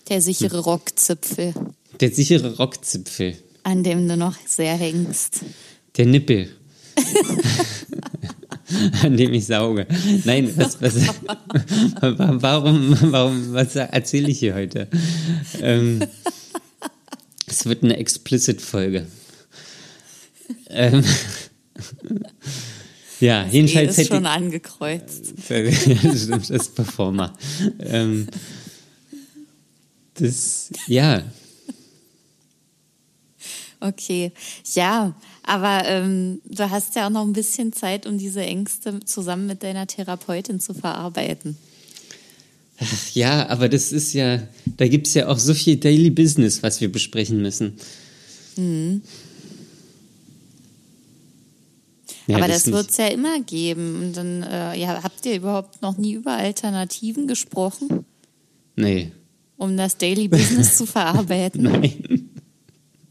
Der 0.09 0.21
sichere 0.21 0.59
Rockzipfel, 0.59 1.55
der 2.01 2.11
sichere 2.11 2.57
Rockzipfel, 2.57 3.37
an 3.63 3.85
dem 3.85 4.09
du 4.09 4.17
noch 4.17 4.37
sehr 4.47 4.75
hängst. 4.75 5.41
der 5.97 6.07
Nippel. 6.07 6.49
an 9.03 9.17
dem 9.17 9.33
ich 9.33 9.47
sauge. 9.47 9.87
Nein, 10.25 10.53
was, 10.57 10.81
was, 10.83 10.95
warum, 12.01 12.97
warum, 13.13 13.53
was 13.53 13.77
erzähle 13.77 14.29
ich 14.29 14.41
hier 14.41 14.55
heute? 14.55 14.89
Ähm, 15.61 16.01
es 17.53 17.67
wird 17.67 17.85
eine 17.85 17.97
Explicit-Folge. 17.99 19.07
Ähm, 20.71 21.05
ja, 23.21 23.45
E 23.47 23.51
jedenfalls 23.51 23.91
ist 23.93 23.99
hätte 23.99 24.15
schon 24.15 24.27
angekreuzt. 24.27 25.35
das 25.49 26.23
stimmt, 26.23 26.49
das 26.49 26.51
ist 26.51 26.75
Performer. 26.75 27.33
Ähm, 27.79 28.27
das, 30.15 30.71
ja, 30.87 31.23
Okay, 33.81 34.31
ja, 34.75 35.13
aber 35.43 35.83
ähm, 35.87 36.41
du 36.45 36.71
hast 36.71 36.95
ja 36.95 37.07
auch 37.07 37.11
noch 37.11 37.27
ein 37.27 37.33
bisschen 37.33 37.73
Zeit, 37.73 38.07
um 38.07 38.17
diese 38.17 38.41
Ängste 38.41 39.01
zusammen 39.01 39.47
mit 39.47 39.65
deiner 39.65 39.89
Therapeutin 39.89 40.61
zu 40.61 40.73
verarbeiten. 40.73 41.59
Ja, 43.15 43.49
aber 43.49 43.69
das 43.69 43.93
ist 43.93 44.13
ja, 44.13 44.43
da 44.77 44.89
gibt 44.89 45.07
es 45.07 45.15
ja 45.15 45.29
auch 45.29 45.39
so 45.39 45.55
viel 45.55 45.77
Daily 45.77 46.11
Business, 46.11 46.63
was 46.63 46.81
wir 46.81 46.91
besprechen 46.91 47.41
müssen. 47.43 47.75
Ja, 52.27 52.37
aber 52.37 52.49
das 52.49 52.67
nicht- 52.67 52.75
wird 52.75 52.91
es 52.91 52.97
ja 52.97 53.09
immer 53.09 53.41
geben. 53.41 53.97
Und 54.03 54.17
dann 54.17 54.43
äh, 54.43 54.79
ja, 54.79 55.03
habt 55.03 55.25
ihr 55.27 55.37
überhaupt 55.37 55.83
noch 55.83 55.97
nie 55.99 56.15
über 56.15 56.33
Alternativen 56.37 57.27
gesprochen, 57.27 58.05
Nee, 58.75 59.13
um 59.59 59.77
das 59.77 59.99
Daily 59.99 60.29
Business 60.29 60.77
zu 60.79 60.87
verarbeiten? 60.87 61.63
nein. 61.63 62.29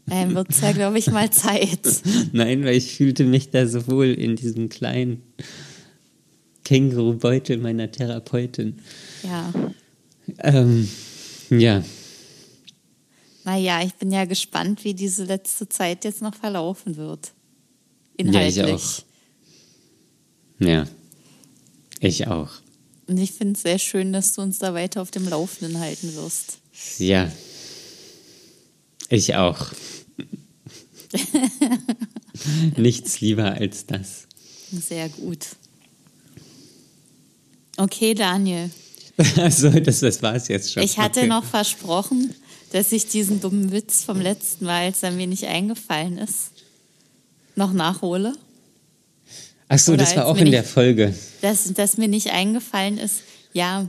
Dann 0.06 0.34
wird 0.34 0.50
es 0.50 0.60
ja, 0.60 0.72
glaube 0.72 0.98
ich, 0.98 1.06
mal 1.10 1.30
Zeit. 1.30 1.78
Nein, 2.32 2.64
weil 2.64 2.74
ich 2.76 2.96
fühlte 2.96 3.24
mich 3.24 3.50
da 3.50 3.66
so 3.66 3.86
wohl 3.86 4.08
in 4.08 4.34
diesem 4.36 4.68
kleinen 4.68 5.22
Kängurubeutel 6.64 7.56
meiner 7.56 7.90
Therapeutin. 7.90 8.80
Ja. 9.22 9.52
Ähm, 10.38 10.88
ja, 11.50 11.82
Naja, 13.44 13.82
ich 13.82 13.94
bin 13.94 14.10
ja 14.12 14.24
gespannt, 14.24 14.84
wie 14.84 14.94
diese 14.94 15.24
letzte 15.24 15.68
Zeit 15.68 16.04
jetzt 16.04 16.22
noch 16.22 16.34
verlaufen 16.34 16.96
wird. 16.96 17.32
Ja, 18.18 18.46
ich 18.46 18.56
Inhaltlich. 18.56 19.04
auch. 20.60 20.64
ja, 20.66 20.86
ich 22.00 22.26
auch. 22.28 22.50
Und 23.08 23.18
ich 23.18 23.32
finde 23.32 23.54
es 23.54 23.62
sehr 23.62 23.78
schön, 23.78 24.12
dass 24.12 24.34
du 24.34 24.42
uns 24.42 24.58
da 24.58 24.74
weiter 24.74 25.02
auf 25.02 25.10
dem 25.10 25.28
Laufenden 25.28 25.78
halten 25.80 26.14
wirst. 26.14 26.58
Ja, 26.98 27.30
ich 29.08 29.34
auch. 29.34 29.66
Nichts 32.76 33.20
lieber 33.20 33.52
als 33.52 33.86
das. 33.86 34.26
Sehr 34.70 35.08
gut. 35.10 35.48
Okay, 37.76 38.14
Daniel. 38.14 38.70
Also, 39.36 39.68
das, 39.70 40.00
das 40.00 40.22
war 40.22 40.34
es 40.34 40.48
jetzt 40.48 40.72
schon. 40.72 40.82
Ich 40.82 40.98
hatte 40.98 41.20
Okay. 41.20 41.28
noch 41.28 41.44
versprochen, 41.44 42.34
dass 42.72 42.92
ich 42.92 43.06
diesen 43.08 43.40
dummen 43.40 43.70
Witz 43.72 44.02
vom 44.04 44.20
letzten 44.20 44.64
Mal, 44.64 44.86
als 44.86 45.02
er 45.02 45.10
mir 45.10 45.26
nicht 45.26 45.44
eingefallen 45.44 46.18
ist, 46.18 46.52
noch 47.54 47.72
nachhole. 47.72 48.32
Ach 49.68 49.78
so, 49.78 49.92
Oder 49.92 50.04
das 50.04 50.16
war 50.16 50.26
auch 50.26 50.36
in 50.36 50.44
nicht- 50.44 50.54
der 50.54 50.64
Folge. 50.64 51.14
Dass, 51.42 51.72
dass 51.74 51.96
mir 51.98 52.08
nicht 52.08 52.30
eingefallen 52.30 52.98
ist, 52.98 53.22
ja, 53.52 53.86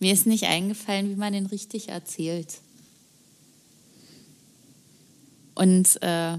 mir 0.00 0.12
ist 0.12 0.26
nicht 0.26 0.44
eingefallen, 0.44 1.10
wie 1.10 1.16
man 1.16 1.32
den 1.32 1.46
richtig 1.46 1.88
erzählt. 1.88 2.58
Und 5.54 5.98
äh, 6.02 6.38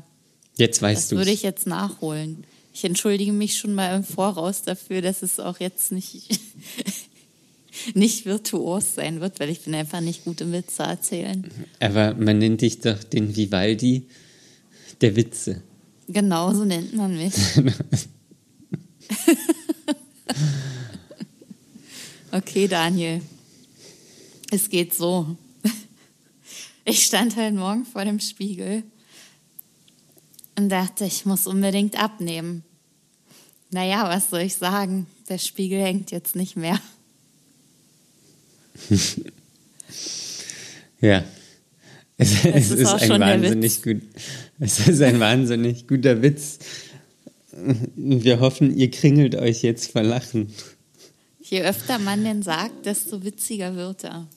Jetzt 0.57 0.77
das 0.77 0.81
weißt 0.81 1.11
du 1.11 1.15
würde 1.17 1.31
ich 1.31 1.41
jetzt 1.43 1.67
nachholen. 1.67 2.43
Ich 2.73 2.83
entschuldige 2.85 3.33
mich 3.33 3.57
schon 3.57 3.73
mal 3.73 3.95
im 3.95 4.03
Voraus 4.03 4.61
dafür, 4.61 5.01
dass 5.01 5.21
es 5.23 5.39
auch 5.39 5.59
jetzt 5.59 5.91
nicht, 5.91 6.39
nicht 7.93 8.25
virtuos 8.25 8.95
sein 8.95 9.21
wird, 9.21 9.39
weil 9.39 9.49
ich 9.49 9.61
bin 9.61 9.75
einfach 9.75 10.01
nicht 10.01 10.25
gut 10.25 10.41
im 10.41 10.51
Witze 10.51 10.83
erzählen. 10.83 11.49
Aber 11.79 12.13
man 12.15 12.39
nennt 12.39 12.61
dich 12.61 12.79
doch 12.79 13.03
den 13.03 13.35
Vivaldi 13.35 14.07
der 15.01 15.15
Witze. 15.15 15.61
Genau 16.07 16.53
so 16.53 16.65
nennt 16.65 16.93
man 16.93 17.15
mich. 17.15 17.33
okay, 22.31 22.67
Daniel. 22.67 23.21
Es 24.51 24.69
geht 24.69 24.93
so. 24.93 25.37
Ich 26.85 27.05
stand 27.05 27.35
heute 27.35 27.55
Morgen 27.55 27.85
vor 27.85 28.03
dem 28.03 28.19
Spiegel 28.19 28.81
und 30.57 30.69
dachte, 30.69 31.05
ich 31.05 31.25
muss 31.25 31.45
unbedingt 31.45 32.01
abnehmen. 32.01 32.63
Naja, 33.69 34.09
was 34.09 34.31
soll 34.31 34.41
ich 34.41 34.55
sagen? 34.55 35.05
Der 35.29 35.37
Spiegel 35.37 35.79
hängt 35.79 36.09
jetzt 36.09 36.35
nicht 36.35 36.55
mehr. 36.55 36.79
Ja. 41.01 41.23
Es, 42.17 42.43
es 42.43 42.71
ist 42.71 42.79
ist, 42.79 42.87
ein 42.87 43.21
wahnsinnig 43.21 43.81
gut. 43.81 44.01
Es 44.59 44.87
ist 44.87 45.01
ein 45.01 45.19
wahnsinnig 45.19 45.87
guter 45.87 46.21
Witz. 46.21 46.59
Wir 47.95 48.39
hoffen, 48.41 48.75
ihr 48.75 48.91
kringelt 48.91 49.35
euch 49.35 49.61
jetzt 49.61 49.91
vor 49.91 50.03
Lachen. 50.03 50.53
Je 51.41 51.63
öfter 51.63 51.97
man 51.97 52.23
den 52.23 52.43
sagt, 52.43 52.85
desto 52.85 53.23
witziger 53.23 53.75
wird 53.75 54.03
er. 54.03 54.27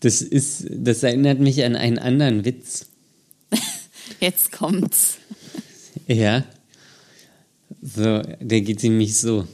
Das 0.00 0.22
ist, 0.22 0.66
das 0.70 1.02
erinnert 1.02 1.40
mich 1.40 1.64
an 1.64 1.76
einen 1.76 1.98
anderen 1.98 2.44
Witz. 2.44 2.86
Jetzt 4.20 4.50
kommt's. 4.50 5.18
Ja. 6.08 6.44
So, 7.80 8.22
der 8.40 8.60
geht 8.62 8.82
nämlich 8.82 9.16
so. 9.16 9.46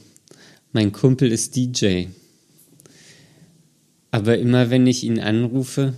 Mein 0.73 0.93
Kumpel 0.93 1.33
ist 1.33 1.57
DJ. 1.57 2.07
Aber 4.11 4.39
immer 4.39 4.71
wenn 4.71 4.87
ich 4.87 5.05
ihn 5.05 5.21
anrufe, 5.21 5.95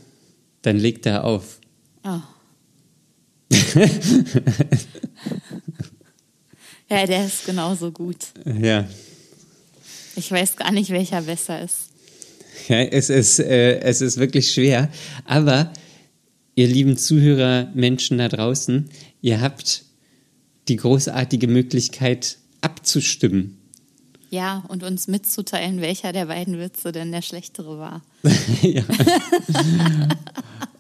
dann 0.63 0.77
legt 0.77 1.07
er 1.07 1.25
auf. 1.25 1.61
Oh. 2.05 2.21
ja, 6.89 7.07
der 7.07 7.27
ist 7.27 7.47
genauso 7.47 7.91
gut. 7.93 8.17
Ja. 8.45 8.89
Ich 10.17 10.31
weiß 10.31 10.57
gar 10.57 10.73
nicht, 10.73 10.91
welcher 10.91 11.23
besser 11.23 11.63
ist. 11.63 11.91
Ja, 12.69 12.81
es 12.83 13.11
ist, 13.11 13.39
äh, 13.39 13.81
es 13.81 14.01
ist 14.01 14.19
wirklich 14.19 14.53
schwer. 14.53 14.91
Aber 15.25 15.73
ihr 16.55 16.67
lieben 16.67 16.97
Zuhörer, 16.97 17.71
Menschen 17.75 18.19
da 18.19 18.29
draußen, 18.29 18.91
ihr 19.23 19.41
habt 19.41 19.85
die 20.69 20.77
großartige 20.77 21.49
Möglichkeit 21.49 22.39
abzustimmen. 22.61 23.60
Ja, 24.31 24.65
und 24.69 24.83
uns 24.83 25.09
mitzuteilen, 25.09 25.81
welcher 25.81 26.13
der 26.13 26.27
beiden 26.27 26.59
Witze 26.59 26.93
denn 26.93 27.13
der 27.13 27.23
schlechtere 27.23 27.79
war. 27.79 28.03
ja. 28.63 28.85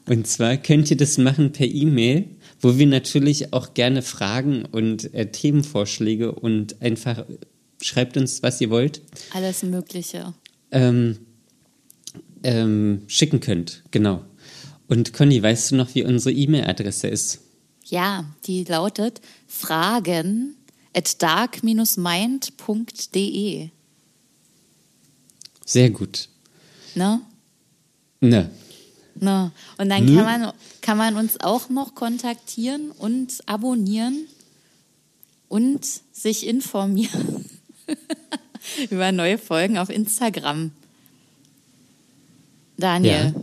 Und 0.06 0.26
zwar 0.26 0.56
könnt 0.56 0.90
ihr 0.90 0.96
das 0.96 1.18
machen 1.18 1.52
per 1.52 1.66
E-Mail 1.66 2.26
wo 2.60 2.78
wir 2.78 2.86
natürlich 2.86 3.52
auch 3.52 3.74
gerne 3.74 4.02
Fragen 4.02 4.64
und 4.66 5.12
äh, 5.14 5.30
Themenvorschläge 5.30 6.32
und 6.32 6.80
einfach 6.82 7.24
schreibt 7.82 8.16
uns, 8.16 8.42
was 8.42 8.60
ihr 8.60 8.70
wollt. 8.70 9.00
Alles 9.32 9.62
Mögliche. 9.62 10.34
Ähm, 10.70 11.18
ähm, 12.42 13.02
schicken 13.06 13.40
könnt, 13.40 13.82
genau. 13.90 14.24
Und 14.88 15.12
Conny, 15.12 15.42
weißt 15.42 15.70
du 15.70 15.76
noch, 15.76 15.94
wie 15.94 16.04
unsere 16.04 16.34
E-Mail-Adresse 16.34 17.08
ist? 17.08 17.40
Ja, 17.86 18.24
die 18.46 18.64
lautet 18.64 19.20
fragen 19.46 20.56
at 20.94 21.22
dark-mind.de. 21.22 23.70
Sehr 25.64 25.90
gut. 25.90 26.28
Ne? 26.94 27.20
Ne. 28.20 28.50
Ne. 29.14 29.52
Und 29.78 29.88
dann 29.88 30.04
Nö. 30.04 30.16
kann 30.16 30.24
man, 30.24 30.52
kann 30.80 30.98
man 30.98 31.14
uns 31.16 31.38
auch 31.40 31.68
noch 31.68 31.94
kontaktieren 31.94 32.90
und 32.90 33.38
abonnieren 33.46 34.26
und 35.48 35.86
sich 36.12 36.44
informieren 36.46 37.44
über 38.90 39.12
neue 39.12 39.38
Folgen 39.38 39.78
auf 39.78 39.90
Instagram. 39.90 40.72
Daniel, 42.76 43.34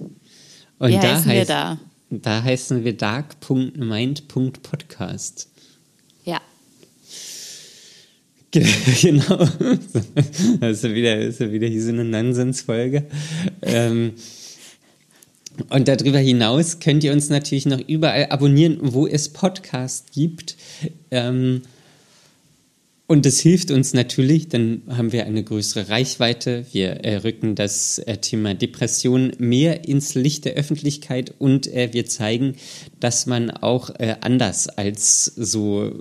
Und 0.80 0.90
wie 0.90 0.96
da 0.96 1.02
heißen 1.02 1.32
wir 1.32 1.40
heißt, 1.40 1.50
da? 1.50 1.80
da 2.10 2.44
heißen 2.44 2.84
wir 2.84 2.98
dark.mind.podcast. 2.98 5.48
Genau. 9.02 9.38
Das 10.60 10.78
ist 10.78 10.84
ja 10.84 10.94
wieder, 10.94 11.18
ist 11.18 11.40
wieder 11.40 11.68
hier 11.68 11.84
so 11.84 11.90
eine 11.90 12.06
Nonsensfolge. 12.06 13.06
Ähm, 13.62 14.14
und 15.70 15.88
darüber 15.88 16.20
hinaus 16.20 16.80
könnt 16.80 17.04
ihr 17.04 17.12
uns 17.12 17.30
natürlich 17.30 17.66
noch 17.66 17.80
überall 17.80 18.28
abonnieren, 18.28 18.78
wo 18.82 19.08
es 19.08 19.30
Podcasts 19.30 20.12
gibt. 20.14 20.56
Ähm, 21.12 21.64
und 23.08 23.26
das 23.26 23.40
hilft 23.40 23.72
uns 23.72 23.94
natürlich, 23.94 24.50
dann 24.50 24.82
haben 24.90 25.14
wir 25.14 25.26
eine 25.26 25.42
größere 25.42 25.88
Reichweite. 25.88 26.66
Wir 26.74 27.06
äh, 27.06 27.16
rücken 27.18 27.56
das 27.56 28.00
äh, 28.00 28.18
Thema 28.18 28.54
Depression 28.54 29.32
mehr 29.40 29.88
ins 29.88 30.14
Licht 30.14 30.44
der 30.44 30.56
Öffentlichkeit 30.56 31.34
und 31.40 31.68
äh, 31.68 31.90
wir 31.94 32.06
zeigen, 32.06 32.56
dass 33.00 33.26
man 33.26 33.50
auch 33.50 33.92
äh, 33.98 34.18
anders 34.20 34.68
als 34.68 35.24
so 35.24 35.94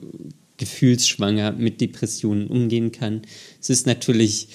gefühlsschwanger 0.57 1.53
mit 1.53 1.81
Depressionen 1.81 2.49
umgehen 2.49 2.93
kann. 2.93 3.23
Es 3.61 3.71
ist 3.71 3.87
natürlich 3.87 4.49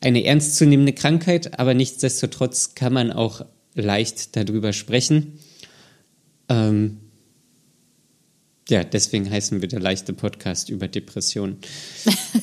eine 0.00 0.24
ernstzunehmende 0.24 0.92
Krankheit, 0.92 1.58
aber 1.58 1.74
nichtsdestotrotz 1.74 2.74
kann 2.74 2.92
man 2.92 3.12
auch 3.12 3.44
leicht 3.74 4.36
darüber 4.36 4.72
sprechen. 4.72 5.38
Ähm, 6.48 6.98
ja, 8.68 8.84
deswegen 8.84 9.28
heißen 9.28 9.60
wir 9.60 9.68
der 9.68 9.80
leichte 9.80 10.12
Podcast 10.12 10.70
über 10.70 10.86
Depressionen. 10.86 11.58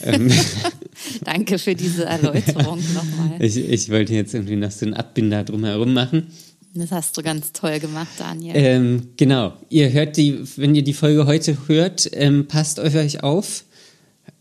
ähm, 0.04 0.30
danke 1.24 1.58
für 1.58 1.74
diese 1.74 2.06
Erläuterung 2.06 2.80
nochmal. 2.94 3.42
ich, 3.42 3.58
ich 3.58 3.90
wollte 3.90 4.14
jetzt 4.14 4.34
irgendwie 4.34 4.58
noch 4.58 4.72
so 4.72 4.86
einen 4.86 4.94
Abbinder 4.94 5.44
drumherum 5.46 5.94
machen. 5.94 6.28
Das 6.74 6.92
hast 6.92 7.18
du 7.18 7.24
ganz 7.24 7.54
toll 7.54 7.80
gemacht, 7.80 8.12
Daniel. 8.18 8.56
Ähm, 8.56 9.10
genau. 9.18 9.54
Ihr 9.70 9.92
hört 9.92 10.18
die, 10.18 10.40
wenn 10.58 10.76
ihr 10.76 10.84
die 10.84 10.94
Folge 10.94 11.26
heute 11.26 11.58
hört, 11.68 12.10
ähm, 12.14 12.48
passt 12.48 12.80
euch 12.80 13.24
auf, 13.24 13.64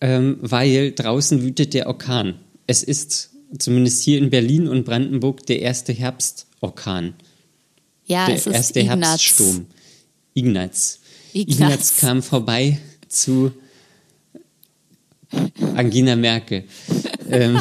ähm, 0.01 0.39
weil 0.41 0.93
draußen 0.93 1.43
wütet 1.43 1.73
der 1.73 1.87
Orkan. 1.87 2.35
Es 2.67 2.83
ist 2.83 3.31
zumindest 3.59 4.03
hier 4.03 4.19
in 4.19 4.31
Berlin 4.31 4.69
und 4.69 4.85
Brandenburg 4.85 5.47
der 5.47 5.61
erste 5.61 5.93
Herbstorkan. 5.93 7.15
ja, 8.07 8.27
der 8.27 8.37
es 8.37 8.47
ist 8.47 8.55
erste 8.55 8.81
Ignaz. 8.81 9.09
Herbststurm. 9.09 9.67
Ignaz. 10.35 11.01
Ignaz. 11.33 11.55
Ignaz 11.55 11.97
kam 11.97 12.23
vorbei 12.23 12.79
zu 13.09 13.53
Angina 15.75 16.17
Merkel. 16.17 16.65
ähm, 17.31 17.59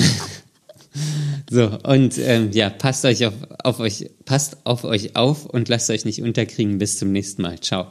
so, 1.50 1.78
und 1.84 2.18
ähm, 2.18 2.52
ja, 2.52 2.70
passt 2.70 3.06
euch 3.06 3.26
auf, 3.26 3.34
auf 3.64 3.80
euch, 3.80 4.10
passt 4.26 4.66
auf 4.66 4.84
euch 4.84 5.16
auf 5.16 5.46
und 5.46 5.70
lasst 5.70 5.90
euch 5.90 6.06
nicht 6.06 6.22
unterkriegen. 6.22 6.78
Bis 6.78 6.98
zum 6.98 7.12
nächsten 7.12 7.42
Mal. 7.42 7.60
Ciao. 7.60 7.88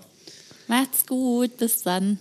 Macht's 0.68 1.06
gut, 1.06 1.56
bis 1.58 1.82
dann. 1.82 2.18